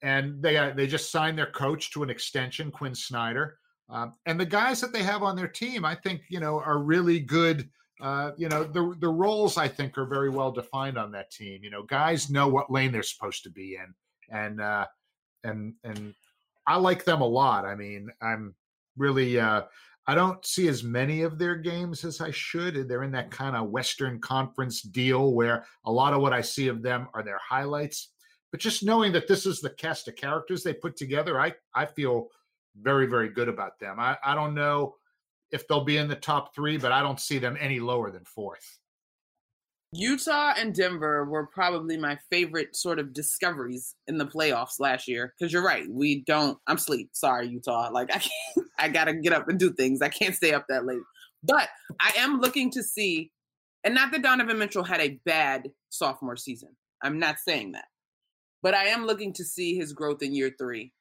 [0.02, 3.58] and they uh, they just signed their coach to an extension, Quin Snyder.
[3.88, 6.78] Um, and the guys that they have on their team, I think, you know, are
[6.78, 7.68] really good.
[8.00, 11.60] Uh, you know, the the roles I think are very well defined on that team.
[11.62, 13.94] You know, guys know what lane they're supposed to be in,
[14.36, 14.86] and uh,
[15.44, 16.14] and and
[16.66, 17.64] I like them a lot.
[17.64, 18.54] I mean, I'm
[18.96, 19.62] really uh,
[20.06, 22.88] I don't see as many of their games as I should.
[22.88, 26.68] They're in that kind of Western Conference deal where a lot of what I see
[26.68, 28.10] of them are their highlights.
[28.50, 31.86] But just knowing that this is the cast of characters they put together, I I
[31.86, 32.28] feel
[32.76, 34.00] very, very good about them.
[34.00, 34.96] I, I don't know
[35.54, 38.24] if they'll be in the top three, but I don't see them any lower than
[38.24, 38.80] fourth.
[39.92, 45.32] Utah and Denver were probably my favorite sort of discoveries in the playoffs last year.
[45.38, 46.58] Because you're right, we don't.
[46.66, 47.10] I'm sleep.
[47.12, 47.90] Sorry, Utah.
[47.92, 48.68] Like I can't.
[48.78, 50.02] I gotta get up and do things.
[50.02, 51.02] I can't stay up that late.
[51.44, 51.68] But
[52.00, 53.30] I am looking to see,
[53.84, 56.70] and not that Donovan Mitchell had a bad sophomore season.
[57.00, 57.84] I'm not saying that,
[58.62, 60.92] but I am looking to see his growth in year three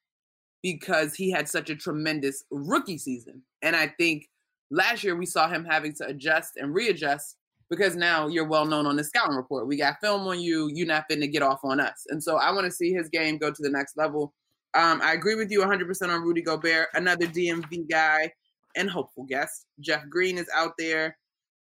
[0.62, 3.42] because he had such a tremendous rookie season.
[3.62, 4.30] And I think
[4.72, 7.38] last year we saw him having to adjust and readjust
[7.70, 9.68] because now you're well known on the scouting report.
[9.68, 10.70] We got film on you.
[10.74, 12.06] You're not finna get off on us.
[12.10, 14.34] And so I want to see his game go to the next level.
[14.76, 18.32] Um, I agree with you 100% on Rudy Gobert, another DMV guy
[18.76, 19.66] and hopeful guest.
[19.80, 21.18] Jeff Green is out there.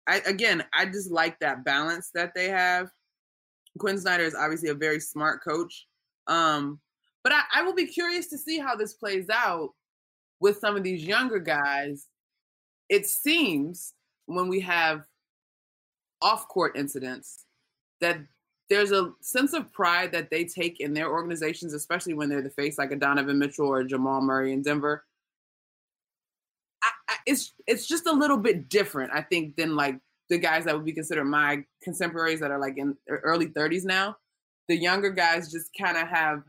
[0.07, 2.89] I, again, I just like that balance that they have.
[3.77, 5.85] Quin Snyder is obviously a very smart coach.
[6.27, 6.79] Um,
[7.23, 9.69] but I, I will be curious to see how this plays out
[10.39, 12.07] with some of these younger guys.
[12.89, 13.93] It seems
[14.25, 15.05] when we have
[16.21, 17.45] off court incidents
[18.01, 18.17] that
[18.69, 22.49] there's a sense of pride that they take in their organizations, especially when they're the
[22.49, 25.05] face like a Donovan Mitchell or Jamal Murray in Denver.
[26.83, 29.99] I, I, it's it's just a little bit different, I think, than like
[30.29, 34.15] the guys that would be considered my contemporaries that are like in early 30s now.
[34.67, 36.43] The younger guys just kind of have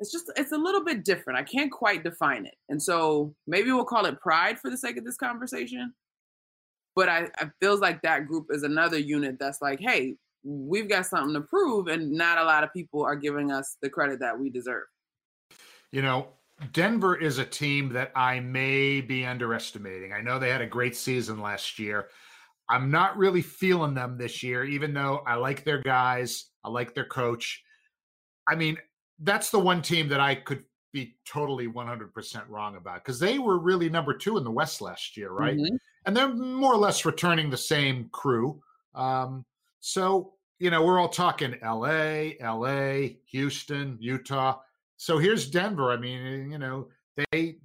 [0.00, 1.38] it's just it's a little bit different.
[1.38, 2.54] I can't quite define it.
[2.68, 5.92] And so maybe we'll call it pride for the sake of this conversation.
[6.94, 11.06] But I, I feels like that group is another unit that's like, hey, we've got
[11.06, 14.38] something to prove, and not a lot of people are giving us the credit that
[14.38, 14.86] we deserve.
[15.92, 16.28] You know,
[16.72, 20.12] Denver is a team that I may be underestimating.
[20.12, 22.08] I know they had a great season last year.
[22.68, 26.94] I'm not really feeling them this year, even though I like their guys, I like
[26.94, 27.62] their coach.
[28.46, 28.76] I mean,
[29.20, 33.58] that's the one team that I could be totally 100% wrong about because they were
[33.58, 35.56] really number two in the West last year, right?
[35.56, 35.76] Mm-hmm.
[36.06, 38.60] And they're more or less returning the same crew.
[38.94, 39.44] Um,
[39.80, 44.58] so, you know, we're all talking LA, LA, Houston, Utah.
[44.96, 45.92] So here's Denver.
[45.92, 47.58] I mean, you know, they,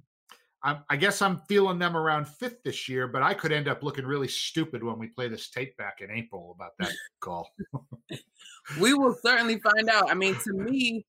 [0.62, 3.82] I, I guess I'm feeling them around fifth this year, but I could end up
[3.82, 7.48] looking really stupid when we play this tape back in April about that call.
[8.80, 10.10] we will certainly find out.
[10.10, 11.04] I mean, to me,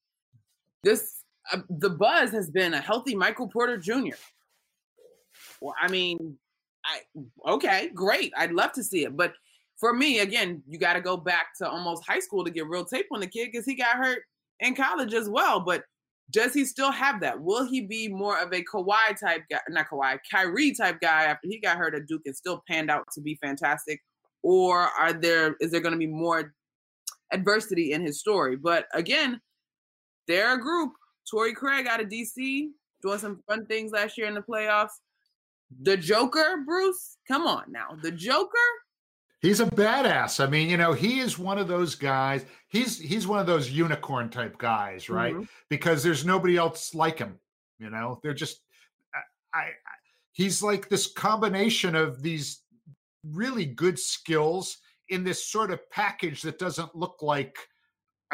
[0.83, 4.15] this uh, the buzz has been a healthy Michael Porter Jr.
[5.61, 6.37] Well, I mean,
[6.85, 8.31] I okay, great.
[8.37, 9.33] I'd love to see it, but
[9.77, 12.85] for me, again, you got to go back to almost high school to get real
[12.85, 14.23] tape on the kid because he got hurt
[14.61, 15.59] in college as well.
[15.59, 15.83] But
[16.31, 17.39] does he still have that?
[17.39, 21.47] Will he be more of a Kawhi type guy, not Kawhi, Kyrie type guy after
[21.47, 24.01] he got hurt at Duke and still panned out to be fantastic?
[24.41, 26.53] Or are there is there going to be more
[27.31, 28.55] adversity in his story?
[28.55, 29.41] But again,
[30.27, 30.93] they're a group.
[31.29, 32.69] Torrey Craig out of DC
[33.01, 34.91] doing some fun things last year in the playoffs.
[35.81, 37.97] The Joker, Bruce, come on now.
[38.01, 38.49] The Joker.
[39.41, 40.43] He's a badass.
[40.43, 42.45] I mean, you know, he is one of those guys.
[42.67, 45.33] He's he's one of those unicorn type guys, right?
[45.33, 45.43] Mm-hmm.
[45.69, 47.39] Because there's nobody else like him.
[47.79, 48.61] You know, they're just
[49.53, 49.65] I, I
[50.31, 52.61] he's like this combination of these
[53.23, 54.77] really good skills
[55.09, 57.57] in this sort of package that doesn't look like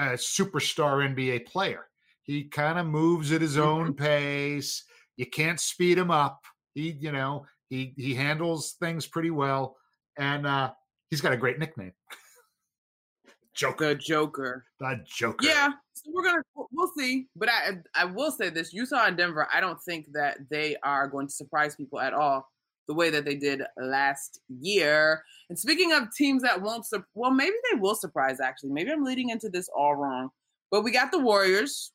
[0.01, 1.87] a superstar NBA player.
[2.23, 4.03] He kind of moves at his own mm-hmm.
[4.03, 4.83] pace.
[5.17, 6.41] You can't speed him up.
[6.73, 9.75] He, you know, he he handles things pretty well,
[10.17, 10.71] and uh,
[11.09, 11.93] he's got a great nickname.
[13.53, 13.89] Joker.
[13.89, 14.65] The Joker.
[14.79, 15.45] The Joker.
[15.45, 15.69] Yeah.
[15.93, 17.27] So we're gonna we'll see.
[17.35, 19.47] But I I will say this: Utah and Denver.
[19.53, 22.47] I don't think that they are going to surprise people at all
[22.91, 25.23] the way that they did last year.
[25.49, 28.41] And speaking of teams that won't, well, maybe they will surprise.
[28.41, 30.29] Actually, maybe I'm leading into this all wrong.
[30.71, 31.93] But we got the Warriors,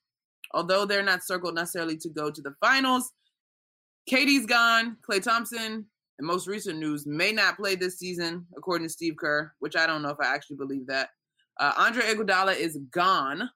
[0.54, 3.12] although they're not circled necessarily to go to the finals.
[4.10, 4.96] KD's gone.
[5.06, 5.84] Klay Thompson,
[6.18, 9.86] in most recent news, may not play this season, according to Steve Kerr, which I
[9.86, 11.10] don't know if I actually believe that.
[11.60, 13.50] Uh, Andre Iguodala is gone.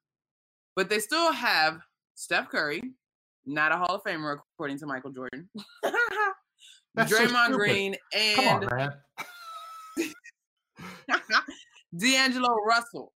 [0.76, 1.80] but they still have
[2.16, 2.82] Steph Curry,
[3.46, 5.48] not a Hall of Famer according to Michael Jordan.
[6.94, 7.56] That's Draymond stupid.
[7.58, 7.96] Green
[8.38, 8.92] on, and man.
[11.96, 13.12] D'Angelo Russell.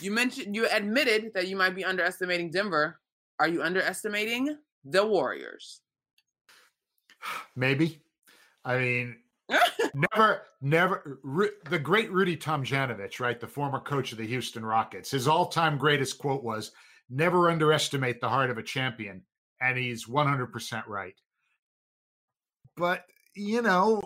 [0.00, 3.00] You mentioned you admitted that you might be underestimating Denver.
[3.40, 5.80] Are you underestimating the Warriors?
[7.56, 8.00] Maybe.
[8.64, 9.16] I mean,
[9.94, 11.20] never, never.
[11.22, 15.78] Ru- The great Rudy Tomjanovich, right, the former coach of the Houston Rockets, his all-time
[15.78, 16.72] greatest quote was,
[17.08, 19.22] "Never underestimate the heart of a champion,"
[19.60, 21.14] and he's 100% right.
[22.78, 24.00] But you know,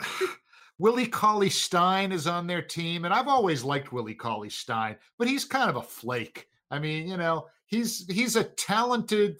[0.00, 0.06] uh,
[0.78, 5.28] Willie Cauley Stein is on their team, and I've always liked Willie Cauley Stein, but
[5.28, 6.48] he's kind of a flake.
[6.70, 9.36] I mean, you know, he's he's a talented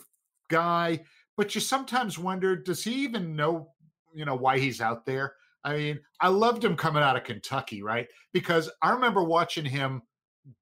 [0.49, 1.01] guy,
[1.37, 3.71] but you sometimes wonder, does he even know,
[4.15, 5.35] you know, why he's out there?
[5.65, 8.09] I mean, I loved him coming out of Kentucky, right?
[8.33, 10.03] Because I remember watching him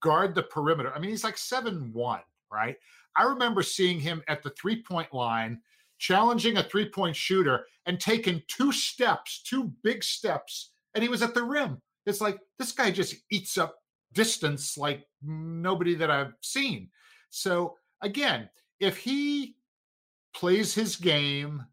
[0.00, 0.92] guard the perimeter.
[0.94, 2.20] I mean, he's like seven one,
[2.52, 2.76] right?
[3.16, 5.60] I remember seeing him at the three point line,
[6.00, 11.22] challenging a three point shooter and taking two steps, two big steps, and he was
[11.22, 11.80] at the rim.
[12.06, 13.76] It's like this guy just eats up
[14.12, 16.88] distance like nobody that I've seen.
[17.28, 18.48] So again,
[18.80, 19.56] if he
[20.34, 21.64] plays his game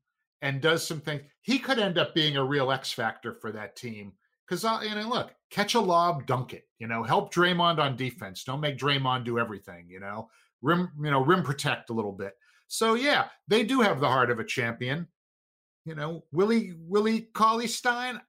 [0.42, 3.76] and does some things, he could end up being a real X factor for that
[3.76, 4.14] team.
[4.48, 6.66] Because you uh, know, look, catch a lob, dunk it.
[6.80, 8.44] You know, help Draymond on defense.
[8.44, 9.88] Don't make Draymond do everything.
[9.90, 10.30] You know,
[10.62, 12.34] rim, you know, rim protect a little bit.
[12.68, 15.08] So yeah, they do have the heart of a champion.
[15.86, 18.20] You know, Willie Willie Cauley Stein.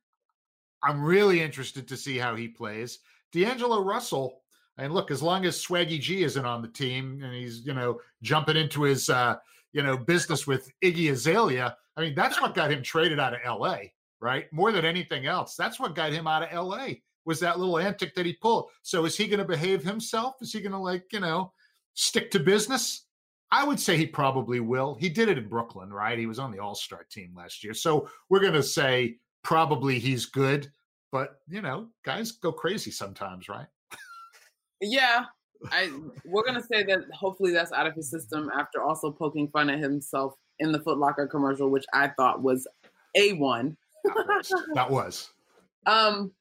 [0.82, 3.00] I'm really interested to see how he plays.
[3.32, 4.42] D'Angelo Russell,
[4.78, 8.00] and look, as long as Swaggy P isn't on the team and he's you know
[8.22, 9.36] jumping into his uh,
[9.72, 13.40] you know business with Iggy Azalea, I mean that's what got him traded out of
[13.44, 13.92] L.A.
[14.20, 17.02] Right, more than anything else, that's what got him out of L.A.
[17.24, 18.70] Was that little antic that he pulled?
[18.82, 20.36] So is he going to behave himself?
[20.40, 21.52] Is he going to like you know
[21.94, 23.07] stick to business?
[23.50, 24.94] I would say he probably will.
[25.00, 26.18] He did it in Brooklyn, right?
[26.18, 27.74] He was on the All Star team last year.
[27.74, 30.70] So we're going to say probably he's good,
[31.10, 33.66] but you know, guys go crazy sometimes, right?
[34.80, 35.24] Yeah,
[35.72, 35.90] I
[36.24, 39.78] we're gonna say that hopefully that's out of his system after also poking fun at
[39.78, 42.66] himself in the Foot Locker commercial, which I thought was
[43.16, 43.76] a one.
[44.04, 44.54] That was.
[44.74, 45.30] that was.
[45.86, 46.32] Um,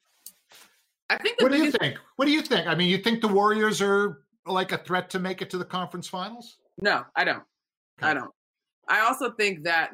[1.10, 1.41] I think.
[1.41, 1.98] What do you think?
[2.17, 2.67] What do you think?
[2.67, 5.65] I mean, you think the Warriors are like a threat to make it to the
[5.65, 6.58] conference finals?
[6.80, 7.44] No, I don't.
[8.02, 8.32] I don't.
[8.88, 9.92] I also think that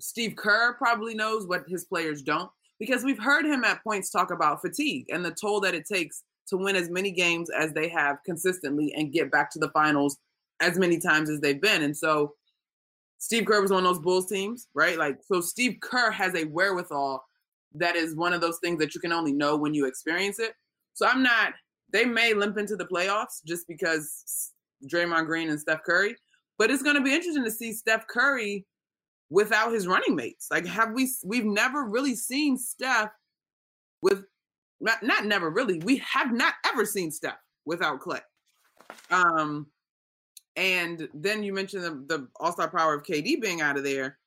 [0.00, 4.30] Steve Kerr probably knows what his players don't because we've heard him at points talk
[4.30, 7.88] about fatigue and the toll that it takes to win as many games as they
[7.88, 10.18] have consistently and get back to the finals
[10.60, 11.82] as many times as they've been.
[11.82, 12.34] And so
[13.18, 14.98] Steve Kerr was on those Bulls teams, right?
[14.98, 17.24] Like, so Steve Kerr has a wherewithal
[17.74, 20.54] that is one of those things that you can only know when you experience it.
[20.94, 21.54] So I'm not,
[21.92, 24.51] they may limp into the playoffs just because
[24.86, 26.16] Draymond Green and Steph Curry,
[26.58, 28.66] but it's going to be interesting to see Steph Curry
[29.30, 30.48] without his running mates.
[30.50, 33.10] Like, have we, we've never really seen Steph
[34.02, 34.24] with,
[34.80, 38.20] not, not never really, we have not ever seen Steph without Klay.
[39.10, 39.66] Um,
[40.56, 44.18] and then you mentioned the, the all star power of KD being out of there.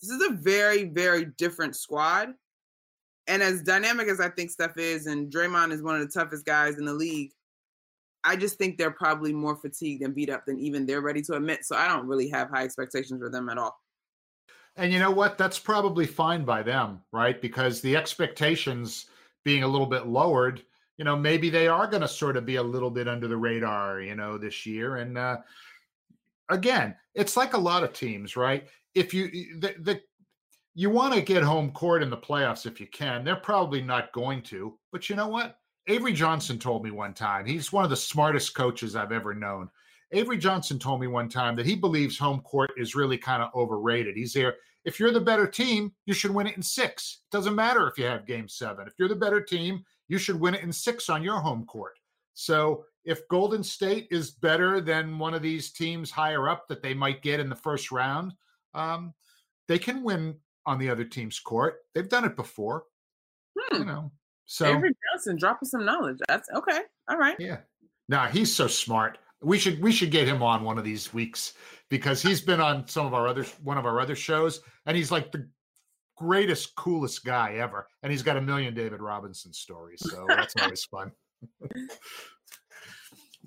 [0.00, 2.30] This is a very, very different squad.
[3.26, 6.44] And as dynamic as I think Steph is, and Draymond is one of the toughest
[6.44, 7.32] guys in the league,
[8.24, 11.34] I just think they're probably more fatigued and beat up than even they're ready to
[11.34, 11.64] admit.
[11.64, 13.78] So I don't really have high expectations for them at all.
[14.76, 15.38] And you know what?
[15.38, 17.40] That's probably fine by them, right?
[17.40, 19.06] Because the expectations
[19.44, 20.62] being a little bit lowered,
[20.96, 23.36] you know, maybe they are going to sort of be a little bit under the
[23.36, 24.96] radar, you know, this year.
[24.96, 25.38] And uh,
[26.48, 28.66] again, it's like a lot of teams, right?
[28.94, 30.00] If you the, the
[30.74, 34.12] you want to get home court in the playoffs if you can, they're probably not
[34.12, 34.76] going to.
[34.92, 35.58] But you know what?
[35.86, 37.44] Avery Johnson told me one time.
[37.44, 39.68] He's one of the smartest coaches I've ever known.
[40.12, 43.50] Avery Johnson told me one time that he believes home court is really kind of
[43.54, 44.16] overrated.
[44.16, 44.54] He's there.
[44.84, 47.20] If you're the better team, you should win it in six.
[47.24, 48.86] It Doesn't matter if you have game seven.
[48.86, 51.98] If you're the better team, you should win it in six on your home court.
[52.34, 56.94] So if Golden State is better than one of these teams higher up that they
[56.94, 58.32] might get in the first round,
[58.74, 59.14] um,
[59.68, 61.80] they can win on the other team's court.
[61.94, 62.84] They've done it before,
[63.58, 63.76] Hmm.
[63.78, 64.12] you know.
[64.46, 66.18] So Avery Johnson, drop us some knowledge.
[66.28, 66.80] That's okay.
[67.08, 67.36] All right.
[67.38, 67.58] yeah.
[68.08, 69.18] Now he's so smart.
[69.42, 71.54] We should we should get him on one of these weeks
[71.90, 75.10] because he's been on some of our other one of our other shows and he's
[75.10, 75.48] like the
[76.16, 80.84] greatest coolest guy ever and he's got a million David Robinson stories so that's always
[80.84, 81.10] fun.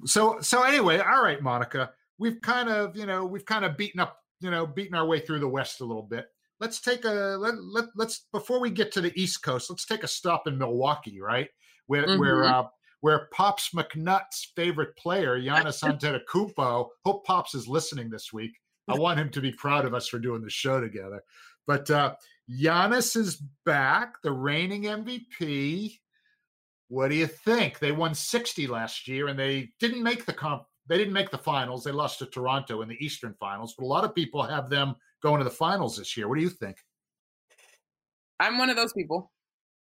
[0.05, 3.99] so so anyway, all right Monica, we've kind of, you know, we've kind of beaten
[3.99, 6.27] up, you know, beaten our way through the west a little bit.
[6.59, 10.03] Let's take a let, let let's before we get to the east coast, let's take
[10.03, 11.49] a stop in Milwaukee, right?
[11.85, 12.65] Where where Mhm.
[12.65, 12.67] uh
[13.01, 18.57] where Pops McNutt's favorite player, Giannis Antetokounmpo, hope Pops is listening this week.
[18.87, 21.21] I want him to be proud of us for doing the show together.
[21.67, 22.15] But uh,
[22.49, 25.99] Giannis is back, the reigning MVP.
[26.87, 27.79] What do you think?
[27.79, 31.37] They won 60 last year and they didn't make the comp they didn't make the
[31.37, 31.83] finals.
[31.83, 34.95] They lost to Toronto in the Eastern Finals, but a lot of people have them
[35.21, 36.27] going to the finals this year.
[36.27, 36.77] What do you think?
[38.39, 39.31] I'm one of those people.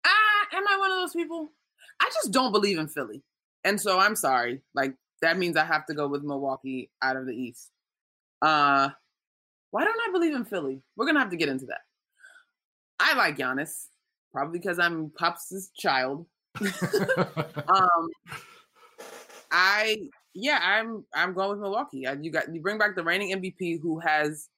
[0.07, 1.53] Ah, am I one of those people?
[2.01, 3.23] I just don't believe in Philly.
[3.65, 4.63] And so I'm sorry.
[4.75, 7.71] Like that means I have to go with Milwaukee out of the East.
[8.43, 8.91] Uh
[9.73, 10.81] why don't I believe in Philly?
[10.97, 11.81] We're gonna have to get into that.
[13.01, 13.87] I like Giannis,
[14.33, 16.27] probably because I'm Pops' child.
[16.61, 18.09] um
[19.51, 22.07] I yeah, I'm I'm going with Milwaukee.
[22.07, 24.49] Uh, you got you bring back the reigning MVP who has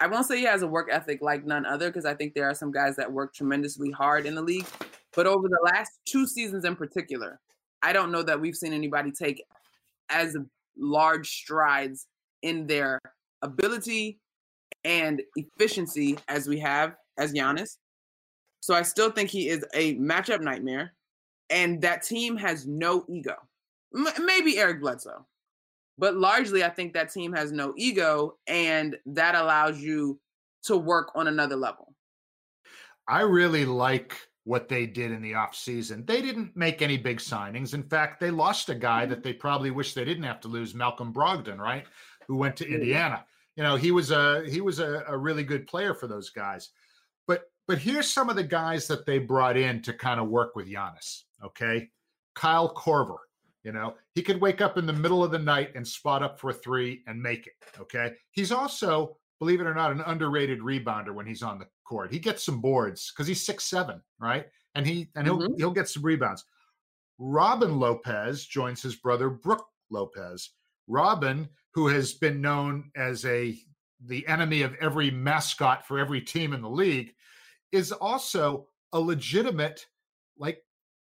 [0.00, 2.48] I won't say he has a work ethic like none other because I think there
[2.48, 4.66] are some guys that work tremendously hard in the league.
[5.14, 7.38] But over the last two seasons in particular,
[7.82, 9.44] I don't know that we've seen anybody take
[10.08, 10.36] as
[10.76, 12.06] large strides
[12.42, 12.98] in their
[13.42, 14.18] ability
[14.84, 17.76] and efficiency as we have as Giannis.
[18.60, 20.94] So I still think he is a matchup nightmare.
[21.50, 23.36] And that team has no ego.
[23.94, 25.26] M- maybe Eric Bledsoe.
[25.96, 30.18] But largely, I think that team has no ego, and that allows you
[30.64, 31.94] to work on another level.
[33.06, 36.06] I really like what they did in the offseason.
[36.06, 37.74] They didn't make any big signings.
[37.74, 39.22] In fact, they lost a guy that mm-hmm.
[39.22, 41.84] they probably wish they didn't have to lose, Malcolm Brogdon, right?
[42.26, 43.24] Who went to Indiana.
[43.56, 46.70] You know, he was a he was a, a really good player for those guys.
[47.26, 50.56] But but here's some of the guys that they brought in to kind of work
[50.56, 51.22] with Giannis.
[51.42, 51.90] Okay.
[52.34, 53.18] Kyle Korver,
[53.64, 56.38] you know, he could wake up in the middle of the night and spot up
[56.38, 57.54] for a three and make it.
[57.80, 58.12] Okay.
[58.30, 62.12] He's also, believe it or not, an underrated rebounder when he's on the court.
[62.12, 64.46] He gets some boards because he's six seven, right?
[64.74, 65.54] And he and he'll mm-hmm.
[65.56, 66.44] he'll get some rebounds.
[67.18, 70.50] Robin Lopez joins his brother Brook Lopez.
[70.86, 73.56] Robin, who has been known as a
[74.06, 77.12] the enemy of every mascot for every team in the league,
[77.72, 79.86] is also a legitimate,
[80.36, 80.62] like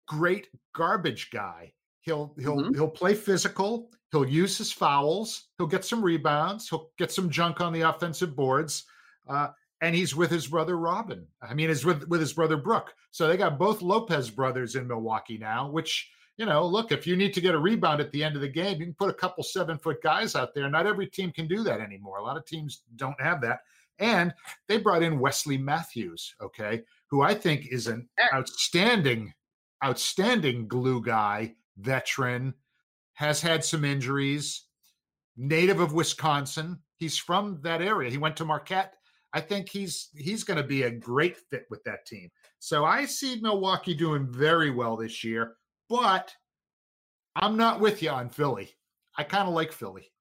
[0.08, 1.72] great garbage guy.
[2.02, 2.74] He'll he'll mm-hmm.
[2.74, 3.90] he'll play physical.
[4.12, 5.50] He'll use his fouls.
[5.58, 6.70] He'll get some rebounds.
[6.70, 8.86] He'll get some junk on the offensive boards.
[9.28, 9.50] Uh,
[9.82, 11.26] and he's with his brother Robin.
[11.42, 12.94] I mean, he's with with his brother Brook.
[13.12, 15.70] So they got both Lopez brothers in Milwaukee now.
[15.70, 18.42] Which you know, look, if you need to get a rebound at the end of
[18.42, 20.70] the game, you can put a couple seven foot guys out there.
[20.70, 22.20] Not every team can do that anymore.
[22.20, 23.60] A lot of teams don't have that.
[24.00, 24.34] And
[24.68, 29.34] they brought in Wesley Matthews, okay, who I think is an outstanding,
[29.84, 32.54] outstanding glue guy veteran,
[33.14, 34.66] has had some injuries,
[35.36, 36.80] native of Wisconsin.
[36.98, 38.10] He's from that area.
[38.10, 38.94] He went to Marquette.
[39.34, 42.30] I think he's he's going to be a great fit with that team.
[42.60, 45.56] So I see Milwaukee doing very well this year,
[45.88, 46.34] but
[47.36, 48.72] I'm not with you on Philly.
[49.18, 50.12] I kind of like Philly.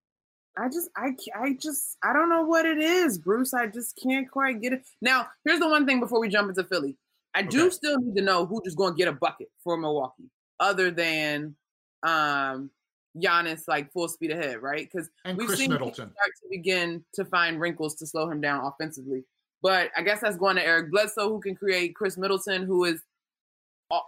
[0.59, 3.55] I just I I just I don't know what it is, Bruce.
[3.55, 4.83] I just can't quite get it.
[5.01, 6.97] Now, here's the one thing before we jump into Philly.
[7.35, 7.71] I do okay.
[7.71, 10.31] still need to know who just going to get a bucket for Milwaukee
[10.61, 11.55] other than
[12.03, 12.71] um
[13.17, 14.89] Giannis like full speed ahead, right?
[14.91, 18.65] Because we've Khris seen Middleton start to begin to find wrinkles to slow him down
[18.65, 19.25] offensively.
[19.63, 23.01] But I guess that's going to Eric Bledsoe, who can create Khris Middleton, who is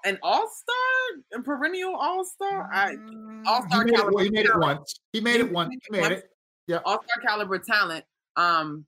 [0.04, 2.70] an all star, a perennial all star.
[2.72, 4.22] Mm, all star caliber.
[4.22, 4.94] he made it once.
[5.12, 5.74] He made it once.
[5.90, 6.30] He made it.
[6.66, 6.78] Yeah.
[6.84, 8.04] All star caliber talent.
[8.36, 8.84] Um,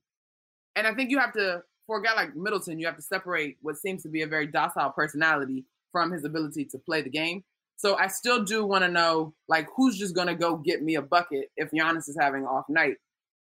[0.75, 3.57] and I think you have to, for a guy like Middleton, you have to separate
[3.61, 7.43] what seems to be a very docile personality from his ability to play the game.
[7.75, 11.01] So I still do want to know, like, who's just to go get me a
[11.01, 12.95] bucket if Giannis is having off night.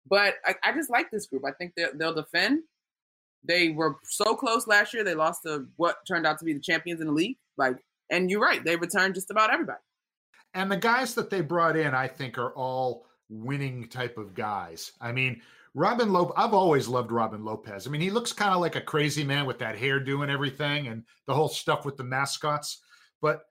[0.08, 1.44] But I, I just like this group.
[1.46, 2.64] I think they'll defend.
[3.44, 5.04] They were so close last year.
[5.04, 7.38] They lost to what turned out to be the champions in the league.
[7.58, 7.78] Like,
[8.10, 8.64] and you're right.
[8.64, 9.80] They returned just about everybody.
[10.54, 14.92] And the guys that they brought in, I think, are all winning type of guys.
[15.02, 15.42] I mean,
[15.74, 17.88] Robin Lopez, I've always loved Robin Lopez.
[17.88, 20.88] I mean, he looks kind of like a crazy man with that hair doing everything
[20.88, 22.82] and the whole stuff with the mascots.
[23.22, 23.42] But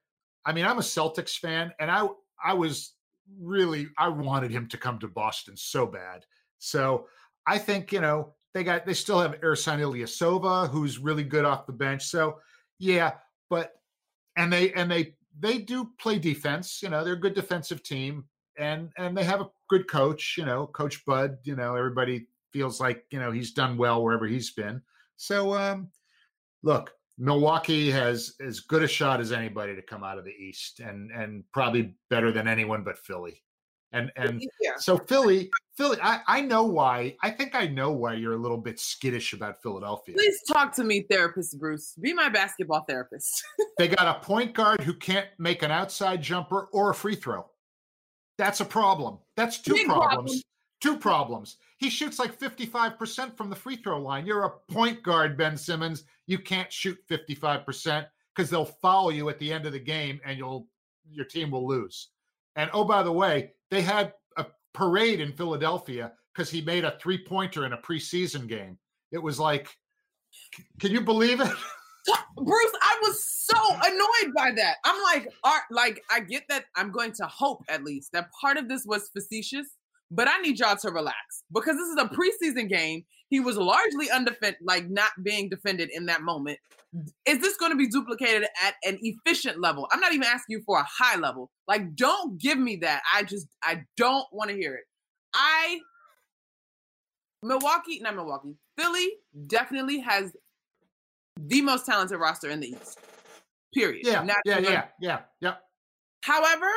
[0.44, 2.06] I mean, I'm a Celtics fan, and I
[2.42, 2.94] I was
[3.40, 6.24] really I wanted him to come to Boston so bad.
[6.58, 7.06] So
[7.46, 11.66] I think you know they got they still have Ersan Ilyasova, who's really good off
[11.66, 12.04] the bench.
[12.04, 12.38] So
[12.78, 13.12] yeah,
[13.48, 13.74] but
[14.36, 16.82] and they and they they do play defense.
[16.82, 18.24] You know, they're a good defensive team,
[18.58, 20.36] and and they have a good coach.
[20.36, 21.38] You know, Coach Bud.
[21.44, 24.82] You know, everybody feels like you know he's done well wherever he's been.
[25.16, 25.88] So um,
[26.62, 30.80] look, Milwaukee has as good a shot as anybody to come out of the East,
[30.80, 33.40] and and probably better than anyone but Philly.
[33.92, 34.72] And and yeah.
[34.76, 37.14] so Philly, Philly, I, I know why.
[37.22, 40.16] I think I know why you're a little bit skittish about Philadelphia.
[40.16, 41.94] Please talk to me, therapist Bruce.
[42.00, 43.44] Be my basketball therapist.
[43.78, 47.46] they got a point guard who can't make an outside jumper or a free throw.
[48.36, 49.18] That's a problem.
[49.36, 50.10] That's two Big problems.
[50.10, 50.42] Problem.
[50.80, 51.58] Two problems.
[51.78, 54.26] He shoots like 55% from the free throw line.
[54.26, 56.02] You're a point guard, Ben Simmons.
[56.26, 60.38] You can't shoot 55% because they'll foul you at the end of the game and
[60.38, 60.66] you'll
[61.10, 62.10] your team will lose.
[62.56, 66.96] And oh, by the way, they had a parade in Philadelphia because he made a
[67.00, 68.78] three pointer in a preseason game.
[69.10, 69.68] It was like,
[70.80, 71.52] can you believe it?
[72.36, 74.76] Bruce, I was so annoyed by that.
[74.84, 76.64] I'm like, art, like I get that.
[76.76, 79.68] I'm going to hope at least that part of this was facetious,
[80.12, 81.16] but I need y'all to relax
[81.52, 83.04] because this is a preseason game.
[83.30, 86.58] He was largely undefended, like not being defended in that moment.
[87.26, 89.88] Is this going to be duplicated at an efficient level?
[89.90, 91.50] I'm not even asking you for a high level.
[91.66, 93.00] Like, don't give me that.
[93.14, 94.84] I just, I don't want to hear it.
[95.34, 95.80] I,
[97.42, 99.08] Milwaukee, not Milwaukee, Philly
[99.46, 100.32] definitely has
[101.38, 102.98] the most talented roster in the East.
[103.72, 104.02] Period.
[104.04, 105.54] Yeah, not yeah, yeah, yeah, yeah.
[106.22, 106.68] However,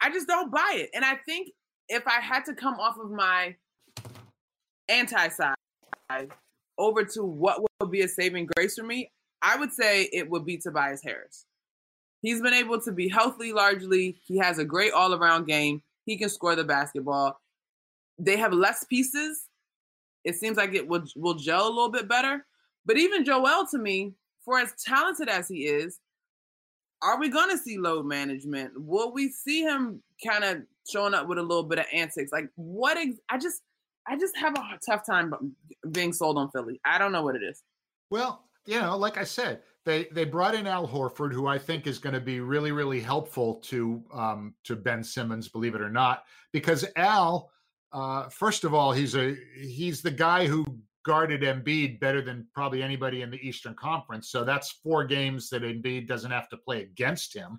[0.00, 1.50] I just don't buy it, and I think
[1.90, 3.54] if I had to come off of my
[4.88, 5.56] anti side
[6.78, 9.10] over to what would be a saving grace for me,
[9.42, 11.44] I would say it would be Tobias Harris.
[12.22, 14.20] He's been able to be healthy largely.
[14.24, 15.82] He has a great all around game.
[16.06, 17.40] He can score the basketball.
[18.18, 19.46] They have less pieces.
[20.24, 22.46] It seems like it will, will gel a little bit better.
[22.84, 24.12] But even Joel, to me,
[24.44, 25.98] for as talented as he is,
[27.02, 28.72] are we going to see load management?
[28.76, 32.32] Will we see him kind of showing up with a little bit of antics?
[32.32, 32.96] Like what?
[32.96, 33.62] Ex- I just,
[34.08, 35.34] I just have a tough time
[35.90, 36.80] being sold on Philly.
[36.84, 37.62] I don't know what it is.
[38.10, 41.86] Well, you know, like I said, they they brought in Al Horford, who I think
[41.86, 45.90] is going to be really really helpful to um, to Ben Simmons, believe it or
[45.90, 47.50] not, because Al,
[47.92, 50.64] uh, first of all, he's a he's the guy who
[51.04, 54.30] guarded Embiid better than probably anybody in the Eastern Conference.
[54.30, 57.58] So that's four games that Embiid doesn't have to play against him.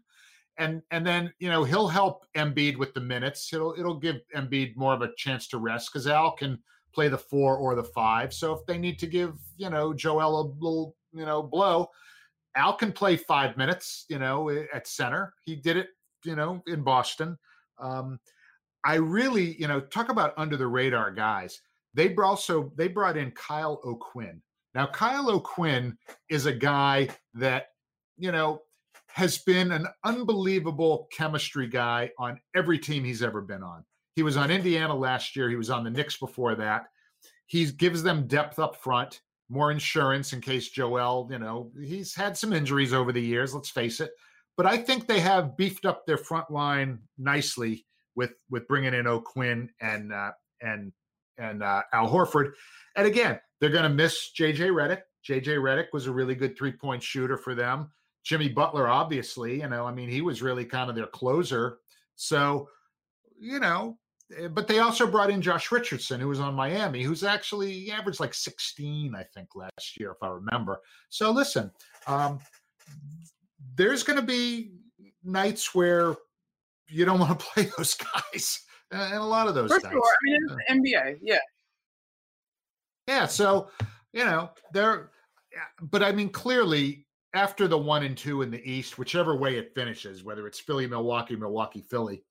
[0.58, 3.52] And and then you know he'll help Embiid with the minutes.
[3.54, 6.60] It'll it'll give Embiid more of a chance to rest because Al can
[6.94, 8.34] play the four or the five.
[8.34, 11.90] So if they need to give you know Joel a little you know blow,
[12.56, 14.06] Al can play five minutes.
[14.10, 15.34] You know at center.
[15.44, 15.88] He did it
[16.24, 17.38] you know in Boston.
[17.80, 18.20] Um,
[18.84, 21.62] I really you know talk about under the radar guys.
[21.94, 24.42] They also they brought in Kyle O'Quinn.
[24.74, 25.98] Now Kyle O'Quinn
[26.30, 27.68] is a guy that
[28.18, 28.62] you know
[29.14, 33.84] has been an unbelievable chemistry guy on every team he's ever been on.
[34.16, 35.50] He was on Indiana last year.
[35.50, 36.86] He was on the Knicks before that.
[37.46, 42.38] He gives them depth up front, more insurance in case Joel, you know, he's had
[42.38, 44.12] some injuries over the years, let's face it.
[44.58, 47.86] But I think they have beefed up their front line nicely
[48.16, 50.32] with with bringing in O'Quinn and uh,
[50.62, 50.92] and
[51.38, 52.52] and uh, Al Horford.
[52.96, 55.02] And again, they're going to miss JJ Redick.
[55.28, 57.92] JJ Redick was a really good three point shooter for them.
[58.24, 61.80] Jimmy Butler, obviously, you know, I mean, he was really kind of their closer.
[62.16, 62.70] So,
[63.40, 63.98] you know,
[64.38, 68.20] Eh, but they also brought in Josh Richardson, who was on Miami, who's actually averaged
[68.20, 70.82] like 16, I think, last year, if I remember.
[71.10, 71.72] So listen,
[72.08, 72.40] um,
[73.76, 74.72] there's going to be
[75.24, 76.16] nights where
[76.88, 78.62] you don't want to play those guys,
[78.92, 79.72] and a lot of those.
[79.72, 79.92] For nights.
[79.92, 81.38] sure, I mean, it's NBA, yeah,
[83.08, 83.26] yeah.
[83.28, 83.70] So
[84.14, 85.12] you know, they're,
[85.82, 87.06] but I mean, clearly.
[87.34, 90.86] After the one and two in the East, whichever way it finishes, whether it's Philly,
[90.86, 92.24] Milwaukee, Milwaukee, Philly,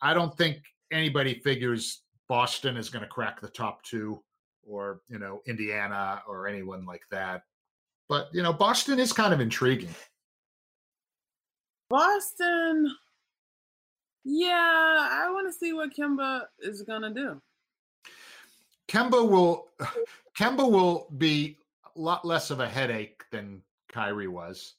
[0.00, 4.22] I don't think anybody figures Boston is going to crack the top two
[4.66, 7.42] or, you know, Indiana or anyone like that.
[8.08, 9.94] But, you know, Boston is kind of intriguing.
[11.90, 12.94] Boston,
[14.24, 17.42] yeah, I want to see what Kemba is going to do.
[18.88, 19.68] Kemba will
[20.38, 21.56] Kemba will be
[21.94, 23.62] a lot less of a headache than
[23.94, 24.74] Kyrie was.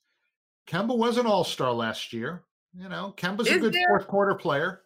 [0.68, 2.44] Kemba was an all-star last year.
[2.78, 4.82] You know, Kemba's is a good there, fourth quarter player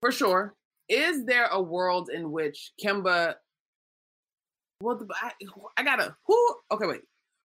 [0.00, 0.54] for sure.
[0.88, 3.34] Is there a world in which Kemba?
[4.80, 5.32] Well, I,
[5.76, 6.54] I gotta who?
[6.70, 7.00] Okay, wait.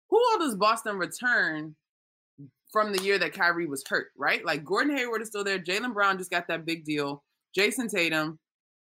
[0.09, 1.77] Who all does Boston return
[2.73, 4.09] from the year that Kyrie was hurt?
[4.17, 5.59] Right, like Gordon Hayward is still there.
[5.59, 7.23] Jaylen Brown just got that big deal.
[7.55, 8.39] Jayson Tatum.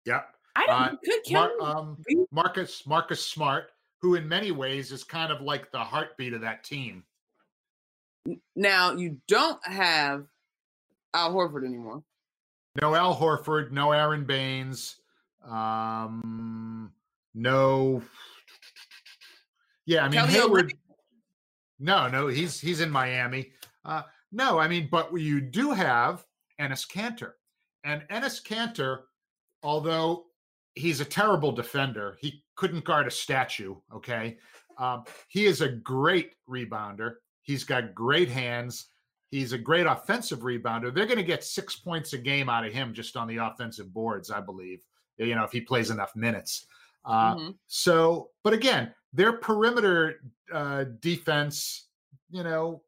[0.05, 0.21] Yeah.
[0.55, 0.75] I don't.
[0.75, 1.97] Uh, could Mar- um,
[2.31, 3.71] Marcus Marcus Smart,
[4.05, 7.03] who in many ways is kind of like the heartbeat of that team.
[8.55, 10.27] Now you don't have
[11.15, 12.03] Al Horford anymore.
[12.79, 14.97] No Al Horford, no Aron Baynes,
[15.43, 16.91] um,
[17.33, 18.03] no.
[19.87, 20.73] Yeah, I mean Kelly Hayward.
[21.79, 23.53] No, no, he's he's in Miami.
[23.83, 26.23] Uh, no, I mean, but you do have
[26.61, 27.31] Enes Kanter,
[27.83, 28.99] And Enes Kanter,
[29.63, 30.25] although
[30.75, 33.75] he's a terrible defender, he couldn't guard a statue.
[33.93, 34.37] Okay.
[34.77, 37.15] Um, he is a great rebounder.
[37.41, 38.87] He's got great hands.
[39.29, 40.93] He's a great offensive rebounder.
[40.93, 43.93] They're going to get six points a game out of him just on the offensive
[43.93, 44.83] boards, I believe,
[45.17, 46.67] you know, if he plays enough minutes.
[47.05, 47.51] Uh, mm-hmm.
[47.67, 50.21] So, but again, their perimeter
[50.51, 51.87] uh, defense,
[52.29, 52.81] you know,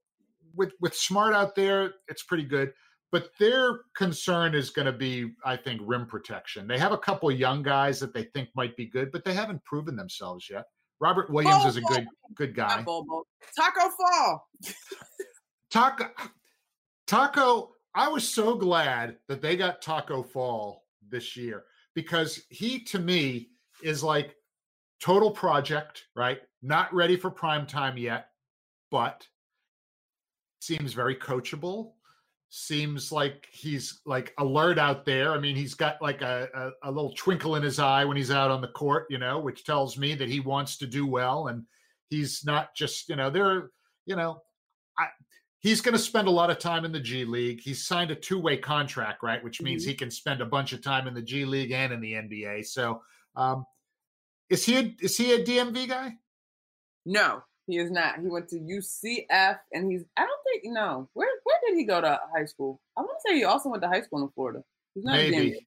[0.55, 2.73] with with Smart out there, it's pretty good.
[3.12, 6.68] But their concern is going to be, I think, rim protection.
[6.68, 9.64] They have a couple young guys that they think might be good, but they haven't
[9.64, 10.66] proven themselves yet.
[10.99, 12.84] Robert Williams is a good good guy.
[13.58, 14.47] Tacko Fall.
[15.72, 16.10] Tacko
[17.08, 17.70] Tacko.
[17.95, 21.64] I was so glad that they got Tacko Fall this year
[21.95, 23.49] because he, to me,
[23.82, 24.36] is like
[25.01, 26.39] total project, right?
[26.62, 28.28] Not ready for prime time yet,
[28.91, 29.26] but
[30.60, 31.93] seems very coachable.
[32.49, 35.33] Seems like he's like alert out there.
[35.33, 38.31] I mean, he's got like a, a, a, little twinkle in his eye when he's
[38.31, 41.47] out on the court, you know, which tells me that he wants to do well.
[41.47, 41.63] And
[42.09, 43.71] he's not just, you know, there,
[44.05, 44.41] you know,
[44.97, 45.07] I,
[45.59, 47.59] he's going to spend a lot of time in the G League.
[47.61, 49.43] He's signed a two way contract, right?
[49.43, 49.89] Which means mm-hmm.
[49.89, 52.65] he can spend a bunch of time in the G League and in the NBA.
[52.65, 53.01] So,
[53.35, 53.65] um,
[54.49, 56.13] is he a, is he a DMV guy?
[57.05, 58.19] No, he is not.
[58.19, 61.09] He went to UCF, and he's I don't think no.
[61.13, 61.36] Where where
[61.68, 62.80] did he go to high school?
[62.97, 64.63] I want to say he also went to high school in Florida.
[64.93, 65.65] He's not Maybe.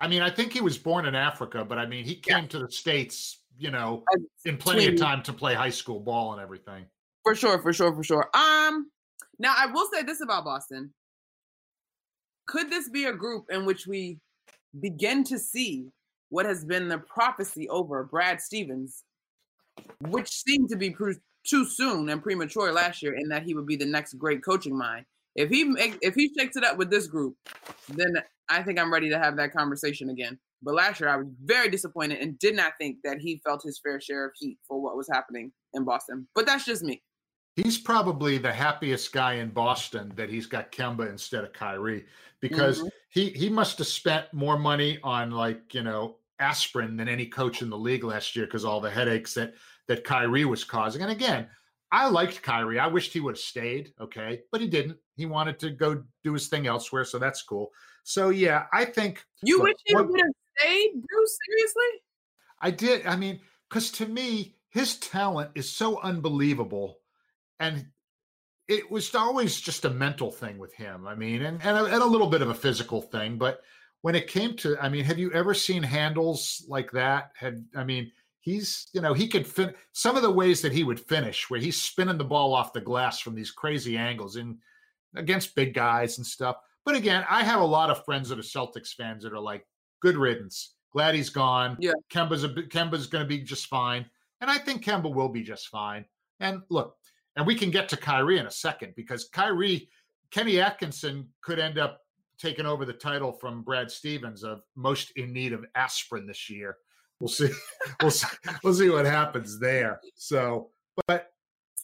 [0.00, 2.48] I mean, I think he was born in Africa, but I mean, he came yeah.
[2.48, 4.02] to the states, you know,
[4.46, 6.86] in plenty of time to play high school ball and everything.
[7.22, 8.30] For sure, for sure, for sure.
[8.32, 8.90] Um,
[9.38, 10.94] now I will say this about Boston:
[12.46, 14.18] could this be a group in which we
[14.80, 15.88] begin to see
[16.30, 19.04] what has been the prophecy over Brad Stevens,
[20.08, 23.66] which seemed to be proved too soon and premature last year, in that he would
[23.66, 25.04] be the next great coaching mind.
[25.36, 25.72] If he
[26.02, 27.36] if he shakes it up with this group,
[27.88, 28.14] then
[28.48, 30.38] I think I'm ready to have that conversation again.
[30.62, 33.80] But last year, I was very disappointed and did not think that he felt his
[33.82, 36.26] fair share of heat for what was happening in Boston.
[36.34, 37.02] But that's just me.
[37.56, 42.04] He's probably the happiest guy in Boston that he's got Kemba instead of Kyrie
[42.40, 42.88] because mm-hmm.
[43.10, 47.62] he he must have spent more money on like you know aspirin than any coach
[47.62, 49.54] in the league last year because all the headaches that
[49.88, 51.02] that Kyrie was causing.
[51.02, 51.48] And again,
[51.92, 52.78] I liked Kyrie.
[52.78, 54.96] I wished he would have stayed, okay, but he didn't.
[55.20, 57.70] He wanted to go do his thing elsewhere, so that's cool.
[58.04, 61.38] So yeah, I think you look, wish he would have stayed, Bruce.
[61.46, 62.02] Seriously,
[62.60, 63.06] I did.
[63.06, 67.00] I mean, because to me, his talent is so unbelievable,
[67.58, 67.86] and
[68.66, 71.06] it was always just a mental thing with him.
[71.06, 73.60] I mean, and and a, and a little bit of a physical thing, but
[74.02, 77.32] when it came to, I mean, have you ever seen handles like that?
[77.36, 78.10] Had I mean,
[78.40, 81.60] he's you know he could fin- some of the ways that he would finish, where
[81.60, 84.58] he's spinning the ball off the glass from these crazy angles in
[85.16, 86.56] against big guys and stuff.
[86.84, 89.66] But again, I have a lot of friends that are Celtics fans that are like,
[90.00, 94.06] "Good riddance, glad he's gone." Yeah, Kemba's a Kemba's going to be just fine,
[94.40, 96.04] and I think Kemba will be just fine.
[96.40, 96.96] And look,
[97.36, 99.88] and we can get to Kyrie in a second because Kyrie,
[100.30, 102.00] Kenny Atkinson could end up
[102.38, 106.78] taking over the title from Brad Stevens of most in need of aspirin this year.
[107.20, 107.50] We'll see.
[108.02, 108.28] we'll see.
[108.64, 110.00] We'll see what happens there.
[110.14, 110.70] So,
[111.06, 111.30] but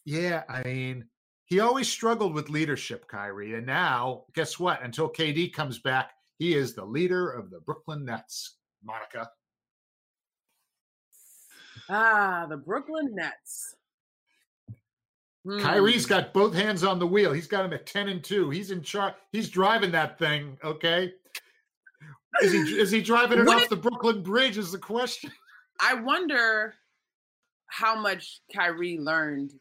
[0.05, 1.05] yeah, I mean,
[1.47, 4.83] he always struggled with leadership, Kyrie, and now guess what?
[4.83, 8.57] Until KD comes back, he is the leader of the Brooklyn Nets.
[8.85, 9.31] Monica.
[11.89, 13.77] Ah, the Brooklyn Nets.
[15.47, 15.61] Mm.
[15.61, 17.33] Kyrie's got both hands on the wheel.
[17.33, 18.51] He's got him at 10 and 2.
[18.51, 19.15] He's in charge.
[19.31, 21.13] He's driving that thing, okay?
[22.43, 25.31] Is he is he driving it what off the Brooklyn Bridge is the question.
[25.81, 26.75] I wonder
[27.69, 29.53] how much Kyrie learned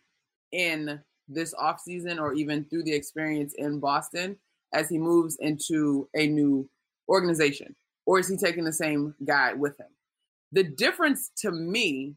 [0.52, 4.38] in this offseason or even through the experience in Boston
[4.74, 6.68] as he moves into a new
[7.08, 7.76] organization.
[8.06, 9.88] Or is he taking the same guy with him?
[10.52, 12.16] The difference to me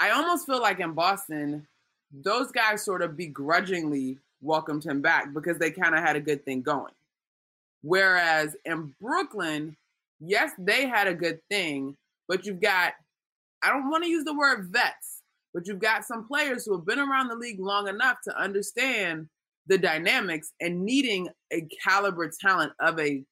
[0.00, 1.66] I almost feel like in Boston,
[2.12, 6.44] those guys sort of begrudgingly welcomed him back because they kind of had a good
[6.44, 6.92] thing going.
[7.82, 9.76] Whereas in Brooklyn,
[10.20, 11.96] yes, they had a good thing,
[12.28, 12.94] but you've got,
[13.62, 15.17] I don't want to use the word vets,
[15.54, 19.28] but you've got some players who have been around the league long enough to understand
[19.66, 23.24] the dynamics and needing a caliber talent of a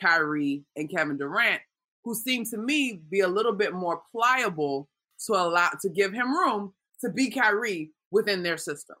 [0.00, 1.60] Kyrie and Kevin Durant,
[2.04, 4.88] who seem to me be a little bit more pliable
[5.26, 8.96] to allow to give him room to be Kyrie within their system.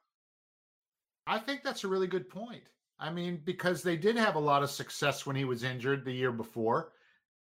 [1.26, 2.62] I think that's a really good point.
[2.98, 6.12] I mean, because they did have a lot of success when he was injured the
[6.12, 6.92] year before.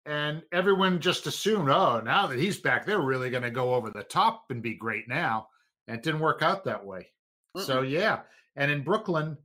[0.04, 3.90] And everyone just assumed, oh, now that he's back, they're really going to go over
[3.90, 5.48] the top and be great now.
[5.86, 7.08] And it didn't work out that way.
[7.56, 7.64] Mm-mm.
[7.64, 8.20] So, yeah.
[8.56, 9.36] And in Brooklyn,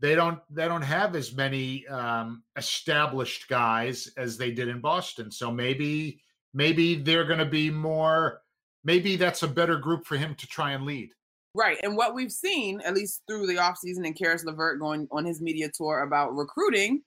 [0.00, 5.30] they don't they don't have as many um, established guys as they did in Boston.
[5.30, 6.20] So maybe
[6.52, 8.42] maybe they're going to be more.
[8.84, 11.10] Maybe that's a better group for him to try and lead.
[11.54, 11.78] Right.
[11.82, 15.40] And what we've seen, at least through the offseason and Caris LeVert going on his
[15.40, 17.02] media tour about recruiting,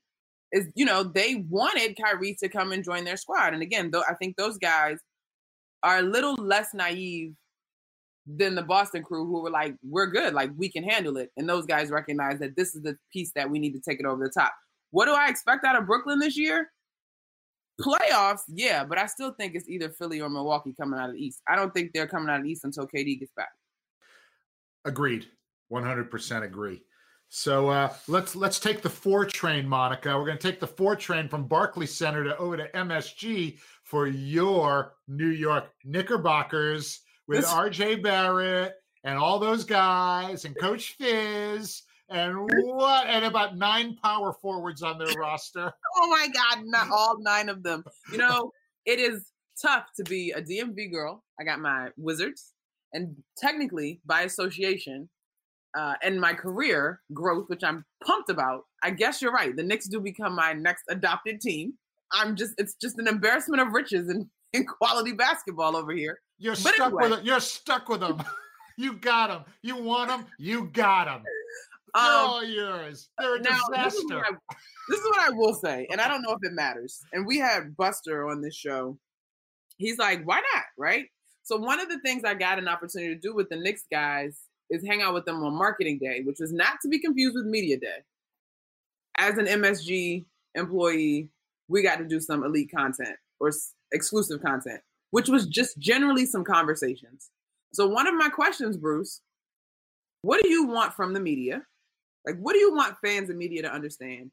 [0.51, 3.53] is, you know, they wanted Kyrie to come and join their squad.
[3.53, 4.97] And again, though I think those guys
[5.83, 7.33] are a little less naive
[8.25, 11.31] than the Boston crew who were like, we're good, like we can handle it.
[11.37, 14.05] And those guys recognize that this is the piece that we need to take it
[14.05, 14.53] over the top.
[14.91, 16.71] What do I expect out of Brooklyn this year?
[17.79, 21.23] Playoffs, yeah, but I still think it's either Philly or Milwaukee coming out of the
[21.23, 21.41] East.
[21.47, 23.49] I don't think they're coming out of the East until KD gets back.
[24.83, 25.27] Agreed.
[25.71, 26.81] 100% agree.
[27.29, 30.17] So uh, let's let's take the four train, Monica.
[30.17, 34.07] We're going to take the four train from Barclays Center to over to MSG for
[34.07, 38.73] your New York Knickerbockers with this- RJ Barrett
[39.03, 44.97] and all those guys and Coach Fizz and what and about nine power forwards on
[44.97, 45.71] their roster.
[46.01, 47.83] Oh my God, not all nine of them.
[48.11, 48.51] You know,
[48.85, 51.23] it is tough to be a DMV girl.
[51.39, 52.53] I got my Wizards,
[52.93, 55.09] and technically by association,
[55.77, 58.63] uh, and my career growth, which I'm pumped about.
[58.83, 59.55] I guess you're right.
[59.55, 61.73] The Knicks do become my next adopted team.
[62.11, 66.19] I'm just it's just an embarrassment of riches and, in quality basketball over here.
[66.39, 67.09] You're but stuck anyway.
[67.09, 67.25] with it.
[67.25, 68.23] You're stuck with them.
[68.77, 69.43] you got them.
[69.61, 70.25] You want them.
[70.39, 71.23] You got them.
[71.93, 73.09] They're um, all yours.
[73.19, 73.83] They're a now, disaster.
[73.83, 74.55] This is, I,
[74.89, 76.99] this is what I will say, and I don't know if it matters.
[77.13, 78.97] And we had Buster on this show.
[79.77, 80.63] He's like, why not?
[80.77, 81.05] Right.
[81.43, 84.39] So one of the things I got an opportunity to do with the Knicks guys
[84.69, 87.45] is hang out with them on marketing day, which is not to be confused with
[87.45, 87.97] media day.
[89.17, 91.29] As an MSG employee,
[91.67, 93.51] we got to do some elite content or
[93.91, 97.29] exclusive content, which was just generally some conversations.
[97.73, 99.21] So, one of my questions, Bruce,
[100.21, 101.63] what do you want from the media?
[102.25, 104.31] Like, what do you want fans and media to understand?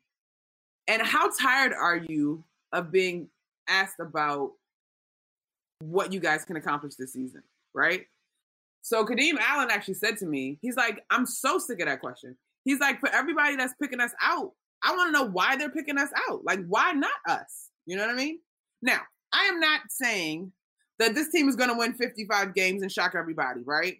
[0.88, 3.28] And how tired are you of being
[3.68, 4.52] asked about
[5.80, 7.42] what you guys can accomplish this season,
[7.74, 8.06] right?
[8.86, 12.36] So Kadeem Allen actually said to me, he's like, I'm so sick of that question.
[12.62, 15.98] He's like, for everybody that's picking us out, I want to know why they're picking
[15.98, 16.44] us out.
[16.44, 17.70] Like, why not us?
[17.86, 18.38] You know what I mean?
[18.82, 19.00] Now,
[19.32, 20.52] I am not saying
[21.00, 23.96] that this team is going to win 55 games and shock everybody, right?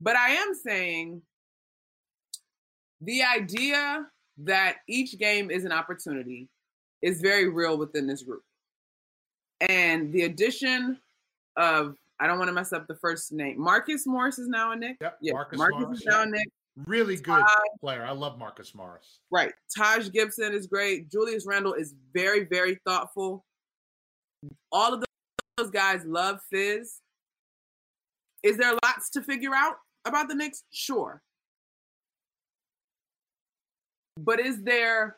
[0.00, 1.22] But I am saying
[3.02, 4.08] the idea
[4.38, 6.48] that each game is an opportunity
[7.00, 8.42] is very real within this group.
[9.60, 10.98] And the addition
[11.56, 13.60] of I don't want to mess up the first name.
[13.60, 14.96] Marcus Morris is now a Knick.
[15.00, 15.18] Yep.
[15.20, 16.48] Yeah, Marcus, Marcus Morris, is now a Knick.
[16.86, 17.46] Really good uh,
[17.80, 18.04] player.
[18.04, 19.20] I love Marcus Morris.
[19.30, 19.52] Right.
[19.76, 21.10] Taj Gibson is great.
[21.10, 23.44] Julius Randle is very, very thoughtful.
[24.70, 25.04] All of
[25.56, 27.00] those guys love Fizz.
[28.42, 30.64] Is there lots to figure out about the Knicks?
[30.70, 31.22] Sure.
[34.18, 35.16] But is there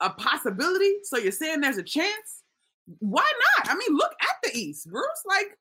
[0.00, 0.96] a possibility?
[1.04, 2.42] So you're saying there's a chance?
[3.00, 3.70] Why not?
[3.70, 5.06] I mean, look at the East, Bruce.
[5.26, 5.56] Like,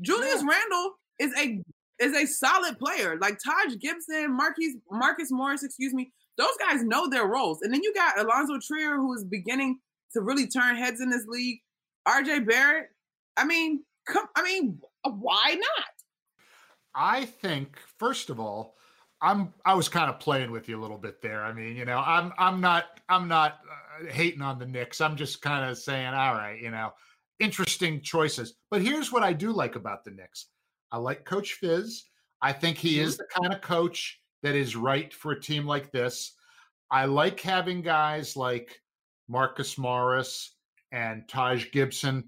[0.00, 0.48] Julius yeah.
[0.48, 1.62] Randle is a
[1.98, 3.18] is a solid player.
[3.20, 6.12] Like Taj Gibson, Marquis Marcus Morris, excuse me.
[6.36, 7.62] Those guys know their roles.
[7.62, 9.78] And then you got Allonzo Trier, who is beginning
[10.12, 11.58] to really turn heads in this league.
[12.06, 12.86] RJ Barrett.
[13.36, 14.26] I mean, come.
[14.36, 15.84] I mean, why not?
[16.94, 18.76] I think first of all,
[19.20, 21.44] I'm I was kind of playing with you a little bit there.
[21.44, 25.00] I mean, you know, I'm I'm not I'm not uh, hating on the Knicks.
[25.00, 26.92] I'm just kind of saying, all right, you know,
[27.40, 28.54] interesting choices.
[28.70, 30.46] But here's what I do like about the Knicks.
[30.90, 32.04] I like Coach Fizz.
[32.40, 33.06] I think he mm-hmm.
[33.06, 36.34] is the kind of coach that is right for a team like this.
[36.90, 38.80] I like having guys like
[39.28, 40.54] Marcus Morris
[40.92, 42.24] and Taj Gibson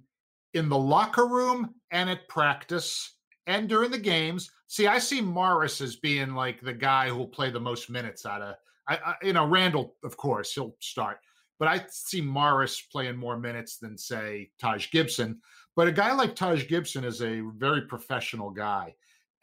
[0.55, 4.51] in the locker room and at practice and during the games.
[4.67, 8.43] See, I see Morris as being like the guy who'll play the most minutes out
[8.43, 8.55] of,
[8.89, 11.19] I, I, you know, Randle, of course, he'll start
[11.61, 15.41] but I see Morris playing more minutes than say Taj Gibson.
[15.77, 18.95] But a guy like Taj Gibson is a very professional guy.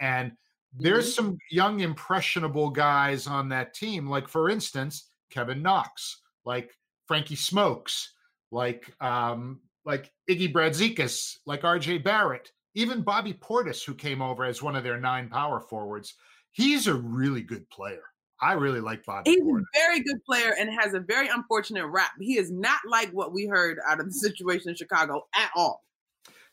[0.02, 0.32] And
[0.76, 1.28] there's mm-hmm.
[1.28, 6.72] some young impressionable guys on that team, like for instance, Kevin Knox, like
[7.06, 8.14] Frankie Smokes,
[8.52, 14.62] like um, like Iggy Brazdeikis, like RJ Barrett, even Bobby Portis, who came over as
[14.62, 16.16] one of their nine power forwards.
[16.52, 18.04] He's a really good player.
[18.42, 19.32] I really like Bobby.
[19.32, 19.64] He's Porter.
[19.64, 22.12] a very good player and has a very unfortunate rap.
[22.20, 25.84] He is not like what we heard out of the situation in Chicago at all.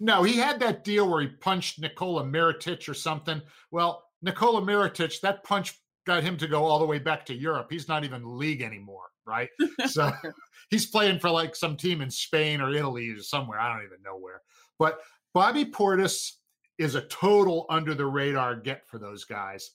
[0.01, 3.41] No, he had that deal where he punched Nikola Mirotic or something.
[3.70, 7.68] Well, Nikola Mirotic, that punch got him to go all the way back to Europe.
[7.70, 9.49] He's not even in the league anymore, right?
[9.87, 10.12] so
[10.70, 13.61] he's playing for like some team in Spain or Italy or somewhere.
[13.61, 14.41] I don't even know where.
[14.78, 15.01] But
[15.32, 16.32] Bobby Portis
[16.78, 19.70] is a total under the radar get for those guys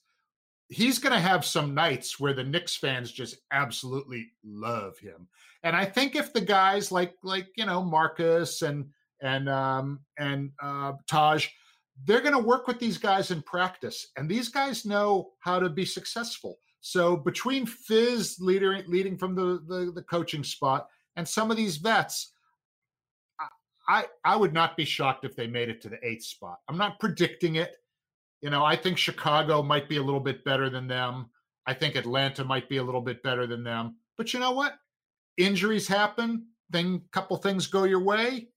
[0.70, 5.28] he's going to have some nights where the Knicks fans just absolutely love him.
[5.64, 8.86] And I think if the guys like like you know Marcus and
[9.20, 11.48] and um, and uh, Taj,
[12.06, 15.68] they're going to work with these guys in practice, and these guys know how to
[15.68, 16.56] be successful.
[16.80, 21.76] So between Fizz leader, leading from the, the the coaching spot and some of these
[21.76, 22.32] vets,
[23.86, 26.60] I I would not be shocked if they made it to the eighth spot.
[26.68, 27.76] I'm not predicting it.
[28.40, 31.30] You know, I think Chicago might be a little bit better than them.
[31.66, 33.96] I think Atlanta might be a little bit better than them.
[34.16, 34.74] But you know what?
[35.36, 36.46] Injuries happen.
[36.72, 38.48] Thing, couple things go your way.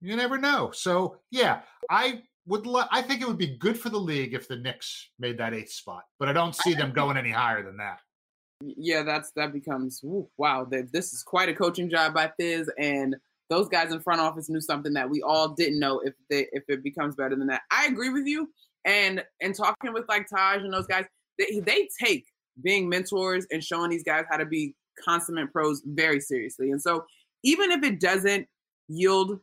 [0.00, 0.70] You never know.
[0.72, 1.60] So yeah,
[1.90, 2.66] I would.
[2.66, 5.54] Lo- I think it would be good for the league if the Knicks made that
[5.54, 7.98] eighth spot, but I don't see them going any higher than that.
[8.62, 10.66] Yeah, that's that becomes woo, wow.
[10.68, 13.16] This is quite a coaching job by Fizz, and
[13.50, 16.00] those guys in front office knew something that we all didn't know.
[16.00, 18.48] If they if it becomes better than that, I agree with you.
[18.84, 21.04] And and talking with like Taj and those guys,
[21.38, 22.26] they, they take
[22.62, 26.70] being mentors and showing these guys how to be consummate pros very seriously.
[26.70, 27.04] And so
[27.44, 28.46] even if it doesn't
[28.88, 29.40] yield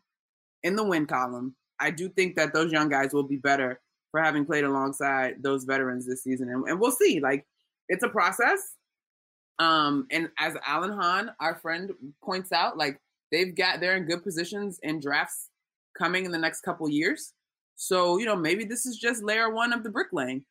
[0.63, 3.79] in the win column, I do think that those young guys will be better
[4.11, 6.49] for having played alongside those veterans this season.
[6.49, 7.19] And, and we'll see.
[7.19, 7.45] Like
[7.87, 8.75] it's a process.
[9.59, 11.91] Um, and as Alan Hahn, our friend,
[12.23, 12.99] points out, like
[13.31, 15.49] they've got they're in good positions in drafts
[15.97, 17.33] coming in the next couple years.
[17.81, 20.43] So, you know, maybe this is just layer one of the bricklaying.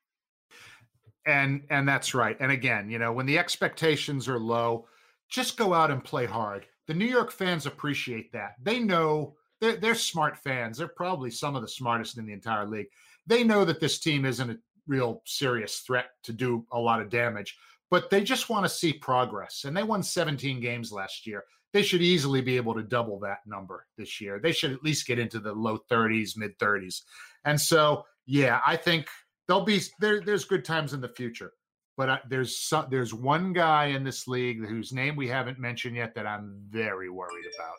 [1.27, 2.39] And and that's right.
[2.41, 4.87] And again, you know, when the expectations are low,
[5.29, 6.65] just go out and play hard.
[6.87, 8.55] The New York fans appreciate that.
[8.63, 10.79] They know they're, they're smart fans.
[10.79, 12.87] They're probably some of the smartest in the entire league.
[13.27, 17.11] They know that this team isn't a real serious threat to do a lot of
[17.11, 17.59] damage,
[17.91, 19.65] but they just want to see progress.
[19.67, 21.45] And they won 17 games last year.
[21.73, 24.41] They should easily be able to double that number this year.
[24.43, 27.03] They should at least get into the low 30s, mid 30s.
[27.45, 29.09] And so, yeah, I think
[29.47, 31.53] there'll be there, there's good times in the future.
[31.97, 35.97] But I, there's some, there's one guy in this league whose name we haven't mentioned
[35.97, 37.77] yet that I'm very worried about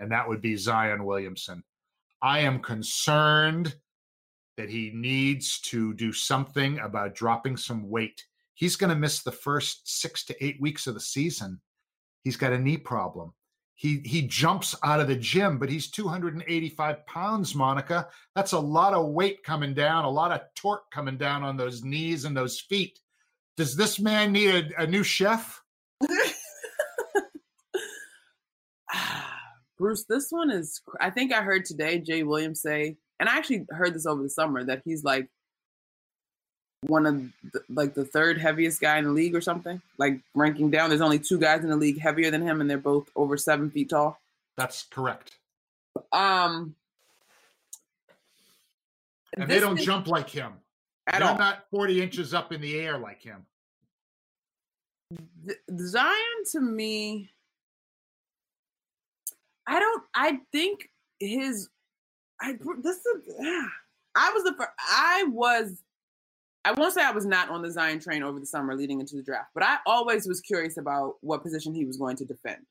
[0.00, 1.62] and that would be Zion Williamson.
[2.20, 3.76] I am concerned
[4.56, 8.24] that he needs to do something about dropping some weight.
[8.54, 11.60] He's going to miss the first six to eight weeks of the season.
[12.22, 13.32] He's got a knee problem.
[13.74, 18.08] He he jumps out of the gym, but he's 285 pounds, Monica.
[18.34, 21.82] That's a lot of weight coming down, a lot of torque coming down on those
[21.82, 23.00] knees and those feet.
[23.56, 25.62] Does this man need a, a new chef?
[29.78, 30.82] Bruce, this one is.
[31.00, 34.28] I think I heard today Jay Williams say, and I actually heard this over the
[34.28, 35.30] summer that he's like
[36.86, 37.22] one of
[37.52, 39.80] the, like the third heaviest guy in the league or something.
[39.98, 42.78] Like ranking down, there's only two guys in the league heavier than him, and they're
[42.78, 44.20] both over seven feet tall.
[44.56, 45.36] That's correct.
[46.12, 46.74] Um,
[49.36, 50.52] and they don't is, jump like him.
[51.06, 51.38] At they're all.
[51.38, 53.44] not 40 inches up in the air like him.
[55.44, 55.56] The,
[55.88, 57.30] Zion to me
[59.70, 60.02] I don't.
[60.14, 61.68] I think his.
[62.40, 63.22] I this is.
[64.16, 64.68] I was the.
[64.78, 65.82] I was.
[66.64, 69.16] I won't say I was not on the Zion train over the summer leading into
[69.16, 72.66] the draft, but I always was curious about what position he was going to defend.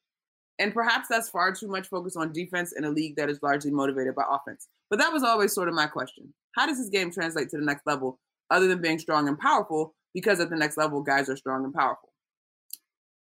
[0.60, 3.72] And perhaps that's far too much focus on defense in a league that is largely
[3.72, 4.68] motivated by offense.
[4.90, 6.34] But that was always sort of my question.
[6.52, 8.20] How does his game translate to the next level
[8.52, 9.96] other than being strong and powerful?
[10.14, 12.10] Because at the next level, guys are strong and powerful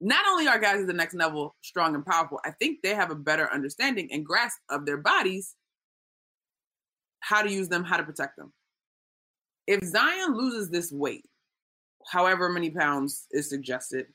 [0.03, 3.09] not only are guys at the next level strong and powerful, I think they have
[3.09, 5.55] a better understanding and grasp of their bodies,
[7.21, 8.51] how to use them, how to protect them.
[9.67, 11.25] If Zion loses this weight,
[12.07, 14.07] however many pounds is suggested,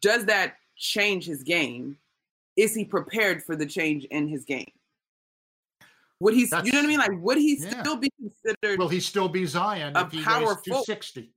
[0.00, 1.96] does that change his game?
[2.56, 4.70] Is he prepared for the change in his game?
[6.20, 6.98] Would he, That's, you know what I mean?
[6.98, 7.82] Like, would he yeah.
[7.82, 8.78] still be considered?
[8.78, 11.30] Will he still be Zion if he weighs 260?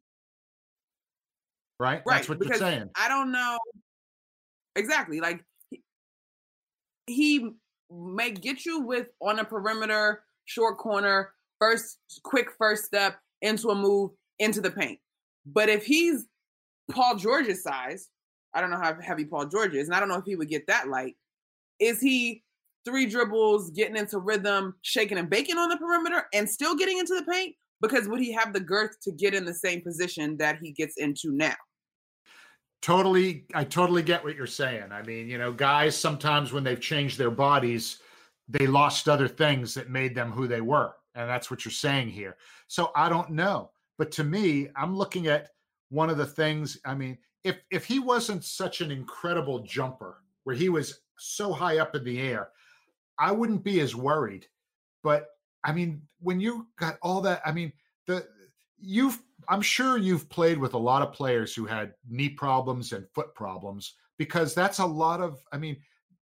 [1.79, 2.01] right?
[2.05, 2.17] Right.
[2.17, 2.89] That's what you're saying.
[2.95, 3.57] I don't know
[4.75, 5.19] exactly.
[5.19, 5.43] Like
[7.07, 7.51] he
[7.91, 13.75] may get you with on a perimeter, short corner, first quick first step into a
[13.75, 14.99] move into the paint.
[15.45, 16.25] But if he's
[16.91, 18.09] Paul George's size,
[18.53, 20.49] I don't know how heavy Paul George is, and I don't know if he would
[20.49, 21.15] get that light.
[21.79, 22.43] Is he
[22.85, 27.15] three dribbles, getting into rhythm, shaking and baking on the perimeter, and still getting into
[27.15, 27.55] the paint?
[27.81, 30.97] Because would he have the girth to get in the same position that he gets
[30.97, 31.55] into now?
[32.81, 36.79] totally i totally get what you're saying i mean you know guys sometimes when they've
[36.79, 37.99] changed their bodies
[38.47, 42.09] they lost other things that made them who they were and that's what you're saying
[42.09, 42.37] here.
[42.67, 45.49] So i don't know but to me i'm looking at
[45.89, 50.55] one of the things i mean if if he wasn't such an incredible jumper where
[50.55, 52.49] he was so high up in the air
[53.19, 54.47] i wouldn't be as worried.
[55.03, 55.27] But
[55.63, 57.71] i mean when you got all that i mean
[58.07, 58.25] the
[58.79, 63.09] you've I'm sure you've played with a lot of players who had knee problems and
[63.15, 65.77] foot problems because that's a lot of I mean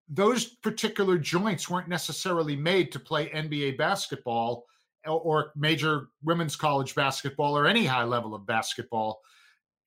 [0.10, 4.66] those particular joints weren't necessarily made to play NBA basketball
[5.08, 9.22] or major women's college basketball or any high level of basketball.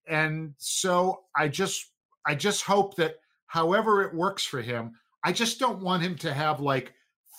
[0.08, 1.86] And so I just
[2.26, 3.16] I just hope that
[3.46, 4.92] however it works for him,
[5.24, 6.94] I just don't want him to have like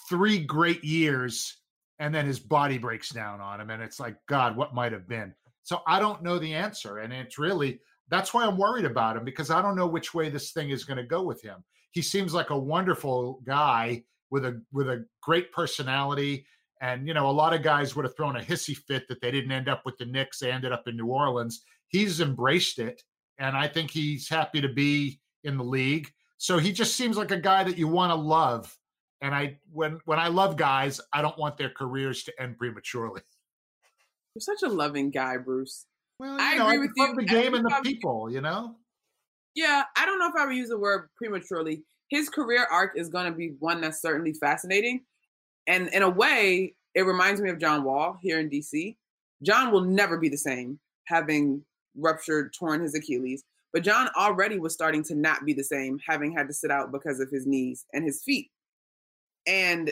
[0.10, 1.58] three great years
[2.00, 5.08] and then his body breaks down on him and it's like god what might have
[5.08, 5.34] been?
[5.64, 7.00] So i don't know the answer.
[7.00, 7.80] And it's really
[8.10, 10.86] that's why i'm worried about him because i don't know which way this thing is
[10.86, 11.64] going to go with him.
[11.92, 16.46] He seems like a wonderful guy with a with a great personality
[16.82, 19.32] and you know a lot of guys would have thrown a hissy fit that they
[19.32, 23.02] didn't end up with the Knicks they ended up in New Orleans he's embraced it
[23.40, 27.32] and I think he's happy to be in the league so he just seems like
[27.32, 28.76] a guy that you want to love
[29.22, 33.22] and I when when I love guys, I don't want their careers to end prematurely.
[34.36, 35.86] You're such a loving guy, Bruce.
[36.20, 37.16] Well, I know, agree I with you.
[37.16, 38.76] The game and the people, you know.
[39.56, 41.84] Yeah, I don't know if I would use the word prematurely.
[42.10, 45.02] His career arc is going to be one that's certainly fascinating,
[45.68, 48.96] and in a way, it reminds me of John Wall here in DC.
[49.44, 51.64] John will never be the same, having
[51.96, 53.44] ruptured, torn his Achilles.
[53.74, 56.92] But John already was starting to not be the same, having had to sit out
[56.92, 58.52] because of his knees and his feet.
[59.48, 59.92] And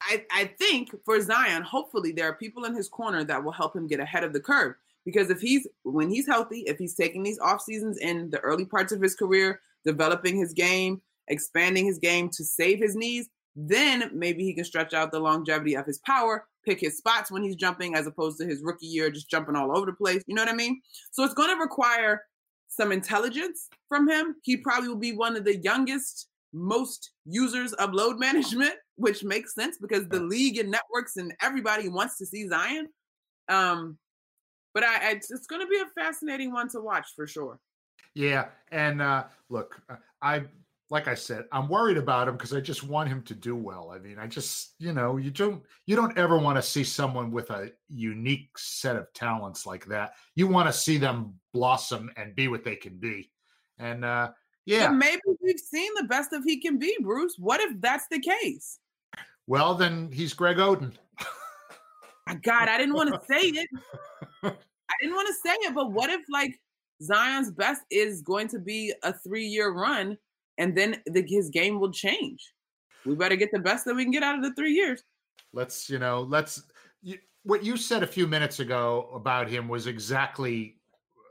[0.00, 3.76] I, I think for Zion, hopefully there are people in his corner that will help
[3.76, 4.74] him get ahead of the curve.
[5.04, 8.64] Because if he's when he's healthy, if he's taking these off seasons in the early
[8.64, 14.10] parts of his career, developing his game, expanding his game to save his knees, then
[14.12, 17.56] maybe he can stretch out the longevity of his power, pick his spots when he's
[17.56, 20.22] jumping, as opposed to his rookie year just jumping all over the place.
[20.26, 20.80] You know what I mean?
[21.10, 22.24] So it's going to require
[22.68, 24.36] some intelligence from him.
[24.42, 29.54] He probably will be one of the youngest most users of load management, which makes
[29.54, 32.88] sense because the league and networks and everybody wants to see Zion.
[33.48, 33.98] Um,
[34.74, 37.58] but I, I it's going to be a fascinating one to watch for sure.
[38.14, 40.44] Yeah, and uh, look, uh, I
[40.92, 43.90] like I said, I'm worried about him because I just want him to do well.
[43.94, 47.30] I mean, I just you know you don't you don't ever want to see someone
[47.30, 50.12] with a unique set of talents like that.
[50.34, 53.30] You want to see them blossom and be what they can be.
[53.78, 54.32] And uh,
[54.66, 54.90] yeah.
[54.90, 57.36] Maybe we've seen the best of he can be, Bruce.
[57.38, 58.78] What if that's the case?
[59.46, 60.92] Well, then he's Greg Oden.
[62.42, 63.68] God, I didn't want to say it.
[64.44, 66.60] I didn't want to say it, but what if like
[67.02, 70.18] Zion's best is going to be a three-year run,
[70.58, 72.52] and then the, his game will change?
[73.04, 75.02] We better get the best that we can get out of the three years.
[75.52, 76.62] Let's, you know, let's.
[77.02, 80.76] You, what you said a few minutes ago about him was exactly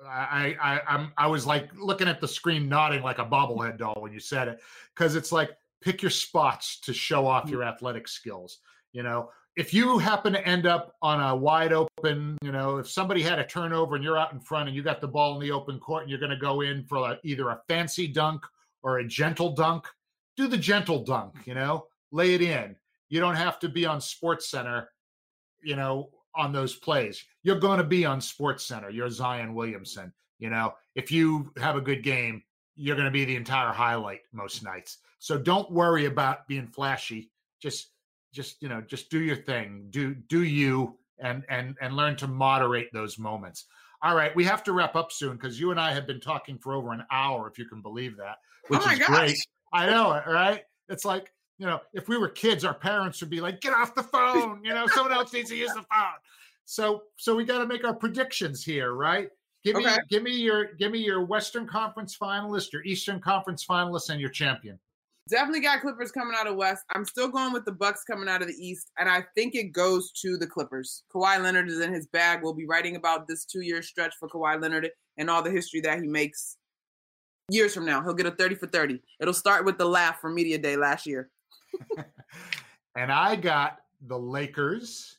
[0.07, 3.97] I, I I'm I was like looking at the screen nodding like a bobblehead doll
[3.99, 4.59] when you said it
[4.95, 5.51] because it's like
[5.81, 7.51] pick your spots to show off mm.
[7.51, 8.59] your athletic skills.
[8.93, 12.89] You know, if you happen to end up on a wide open, you know, if
[12.89, 15.41] somebody had a turnover and you're out in front and you got the ball in
[15.41, 18.43] the open court and you're going to go in for a, either a fancy dunk
[18.83, 19.87] or a gentle dunk,
[20.37, 22.75] do the gentle dunk, you know, lay it in.
[23.09, 24.89] You don't have to be on Sports Center,
[25.61, 27.23] you know, on those plays.
[27.43, 28.89] You're going to be on Sports Center.
[28.89, 30.13] You're Zion Williamson.
[30.39, 32.41] You know, if you have a good game,
[32.75, 34.99] you're going to be the entire highlight most nights.
[35.19, 37.29] So don't worry about being flashy.
[37.61, 37.89] Just,
[38.33, 39.87] just you know, just do your thing.
[39.89, 43.65] Do do you and and and learn to moderate those moments.
[44.03, 46.57] All right, we have to wrap up soon because you and I have been talking
[46.57, 49.07] for over an hour, if you can believe that, oh which oh is gosh.
[49.07, 49.37] great.
[49.73, 50.63] I know it, right?
[50.89, 51.31] It's like
[51.61, 54.63] you know, if we were kids, our parents would be like, "Get off the phone!"
[54.65, 56.17] You know, someone else needs to use the phone.
[56.65, 59.29] So, so we got to make our predictions here, right?
[59.63, 59.97] Give me, okay.
[60.09, 64.31] give me your, give me your Western Conference finalist, your Eastern Conference finalist, and your
[64.31, 64.79] champion.
[65.29, 66.83] Definitely got Clippers coming out of West.
[66.93, 69.71] I'm still going with the Bucks coming out of the East, and I think it
[69.71, 71.03] goes to the Clippers.
[71.13, 72.41] Kawhi Leonard is in his bag.
[72.41, 76.01] We'll be writing about this two-year stretch for Kawhi Leonard and all the history that
[76.01, 76.57] he makes
[77.49, 78.01] years from now.
[78.01, 78.99] He'll get a 30 for 30.
[79.19, 81.29] It'll start with the laugh from Media Day last year.
[82.95, 85.17] and I got the Lakers,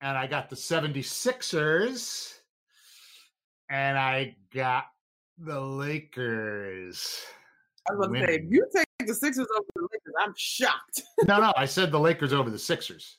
[0.00, 2.38] and I got the 76ers,
[3.68, 4.86] and I got
[5.38, 7.24] the Lakers.
[7.90, 11.02] I was going to say, if you take the Sixers over the Lakers, I'm shocked.
[11.24, 13.18] no, no, I said the Lakers over the Sixers.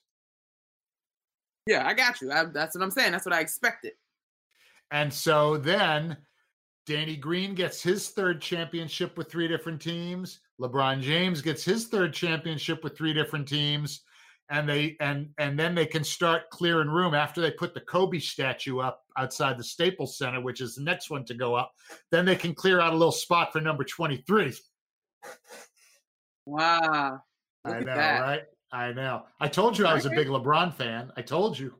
[1.66, 2.32] Yeah, I got you.
[2.32, 3.12] I, that's what I'm saying.
[3.12, 3.94] That's what I expected.
[4.92, 6.18] And so then
[6.86, 10.40] Danny Green gets his third championship with three different teams.
[10.60, 14.02] LeBron James gets his third championship with three different teams.
[14.50, 18.20] And they and and then they can start clearing room after they put the Kobe
[18.20, 21.72] statue up outside the Staples Center, which is the next one to go up.
[22.12, 24.54] Then they can clear out a little spot for number 23.
[26.46, 27.22] Wow.
[27.66, 28.42] Look I know, right?
[28.72, 29.24] I know.
[29.40, 31.12] I told you I was a big LeBron fan.
[31.16, 31.74] I told you.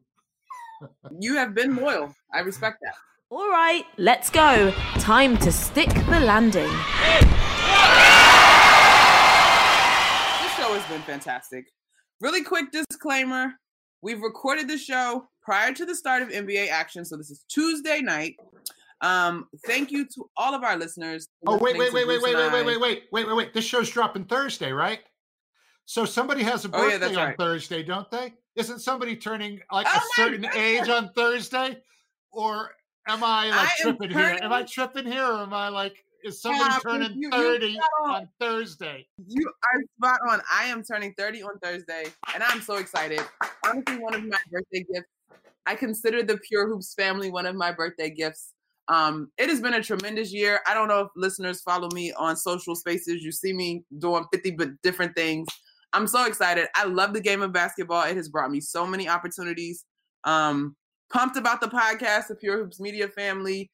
[1.20, 2.14] you have been loyal.
[2.34, 2.96] I respect that.
[3.30, 4.72] All right, let's go.
[5.00, 6.70] Time to stick the landing.
[6.70, 6.76] This
[10.56, 11.66] show has been fantastic.
[12.22, 13.54] Really quick disclaimer
[14.04, 17.04] we've recorded the show prior to the start of NBA action.
[17.06, 18.36] So this is Tuesday night.
[19.04, 21.28] Um, thank you to all of our listeners.
[21.46, 23.54] Oh, wait, wait, wait, wait, wait, wait, wait, wait, wait, wait, wait, wait.
[23.54, 25.02] This show's dropping Thursday, right?
[25.86, 27.38] So somebody has a birthday oh, yeah, on right.
[27.38, 28.34] Thursday, don't they?
[28.56, 30.56] Isn't somebody turning like oh a certain God.
[30.56, 31.78] age on Thursday?
[32.32, 32.72] Or
[33.08, 34.18] am I like I tripping turning...
[34.18, 34.40] here?
[34.42, 38.30] Am I tripping here or am I like is somebody yeah, turning you, 30 on
[38.40, 39.06] Thursday?
[39.28, 40.42] You are spot on.
[40.50, 43.22] I am turning 30 on Thursday and I'm so excited.
[43.66, 45.10] Honestly, one of my birthday gifts.
[45.66, 48.53] I consider the Pure Hoops family one of my birthday gifts.
[48.88, 50.60] Um, it has been a tremendous year.
[50.68, 53.24] I don't know if listeners follow me on social spaces.
[53.24, 55.48] You see me doing 50 but different things.
[55.94, 56.68] I'm so excited.
[56.76, 58.04] I love the game of basketball.
[58.04, 59.86] It has brought me so many opportunities.
[60.24, 60.76] Um,
[61.12, 63.72] pumped about the podcast, the Pure Hoops Media family,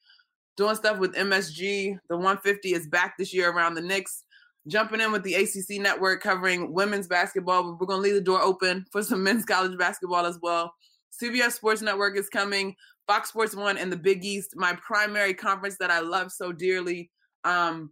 [0.56, 1.98] doing stuff with MSG.
[2.08, 4.24] The 150 is back this year around the Knicks.
[4.68, 8.20] Jumping in with the ACC network covering women's basketball, but we're going to leave the
[8.20, 10.74] door open for some men's college basketball as well.
[11.20, 12.76] CBS Sports Network is coming.
[13.06, 17.10] Fox Sports One and the Big East, my primary conference that I love so dearly.
[17.44, 17.90] Um,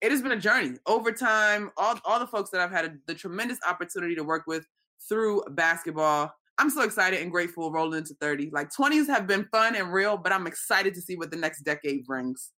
[0.00, 1.70] it has been a journey over time.
[1.76, 4.66] All, all the folks that I've had a, the tremendous opportunity to work with
[5.08, 6.32] through basketball.
[6.58, 8.50] I'm so excited and grateful rolling into 30.
[8.52, 11.62] Like 20s have been fun and real, but I'm excited to see what the next
[11.62, 12.50] decade brings.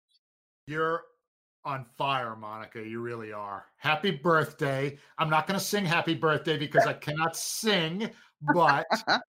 [0.66, 1.02] You're
[1.64, 2.82] on fire, Monica.
[2.82, 3.66] You really are.
[3.76, 4.98] Happy birthday.
[5.18, 8.10] I'm not going to sing happy birthday because I cannot sing,
[8.52, 8.86] but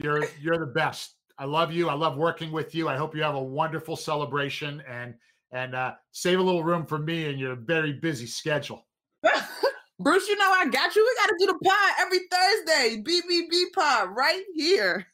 [0.00, 1.14] you're you're the best.
[1.38, 1.88] I love you.
[1.88, 2.88] I love working with you.
[2.88, 5.14] I hope you have a wonderful celebration and
[5.50, 8.86] and uh, save a little room for me in your very busy schedule.
[10.00, 11.02] Bruce, you know I got you.
[11.02, 13.02] We got to do the pod every Thursday.
[13.02, 15.06] BBB pod right here.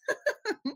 [0.48, 0.74] All right.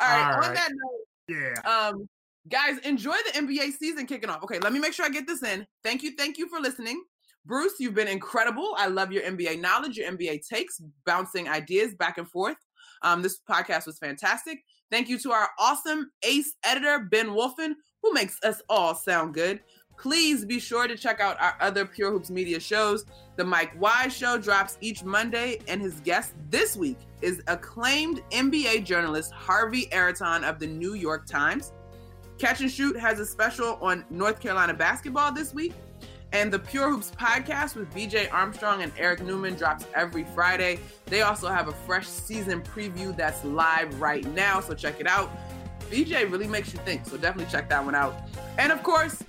[0.00, 0.48] All right.
[0.48, 1.88] On that note, yeah.
[1.88, 2.08] Um,
[2.48, 4.42] guys, enjoy the NBA season kicking off.
[4.44, 5.66] Okay, let me make sure I get this in.
[5.82, 7.02] Thank you, thank you for listening.
[7.44, 8.74] Bruce, you've been incredible.
[8.78, 12.56] I love your NBA knowledge, your NBA takes, bouncing ideas back and forth.
[13.02, 14.64] Um, this podcast was fantastic.
[14.90, 19.60] Thank you to our awesome ace editor, Ben Wolfen, who makes us all sound good.
[19.98, 23.04] Please be sure to check out our other Pure Hoops Media shows.
[23.36, 28.84] The Mike Wise Show drops each Monday, and his guest this week is acclaimed NBA
[28.84, 31.72] journalist Harvey Araton of the New York Times.
[32.38, 35.72] Catch and Shoot has a special on North Carolina basketball this week.
[36.32, 40.78] And the Pure Hoops podcast with BJ Armstrong and Eric Newman drops every Friday.
[41.06, 45.30] They also have a fresh season preview that's live right now, so check it out.
[45.90, 48.16] BJ really makes you think, so definitely check that one out.
[48.56, 49.22] And of course,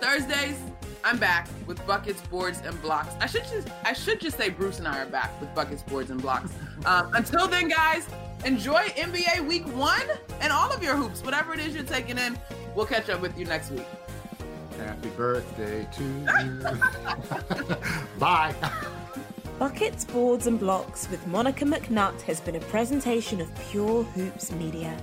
[0.00, 0.58] Thursdays,
[1.02, 3.14] I'm back with buckets, boards, and blocks.
[3.20, 6.10] I should just I should just say Bruce and I are back with buckets, boards,
[6.10, 6.52] and blocks.
[6.86, 8.08] Um, until then, guys,
[8.44, 10.06] enjoy NBA Week One
[10.40, 12.38] and all of your hoops, whatever it is you're taking in.
[12.76, 13.84] We'll catch up with you next week.
[14.78, 17.76] Happy birthday to you.
[18.18, 18.54] Bye.
[19.58, 24.96] Buckets, Boards and Blocks with Monica McNutt has been a presentation of Pure Hoops Media.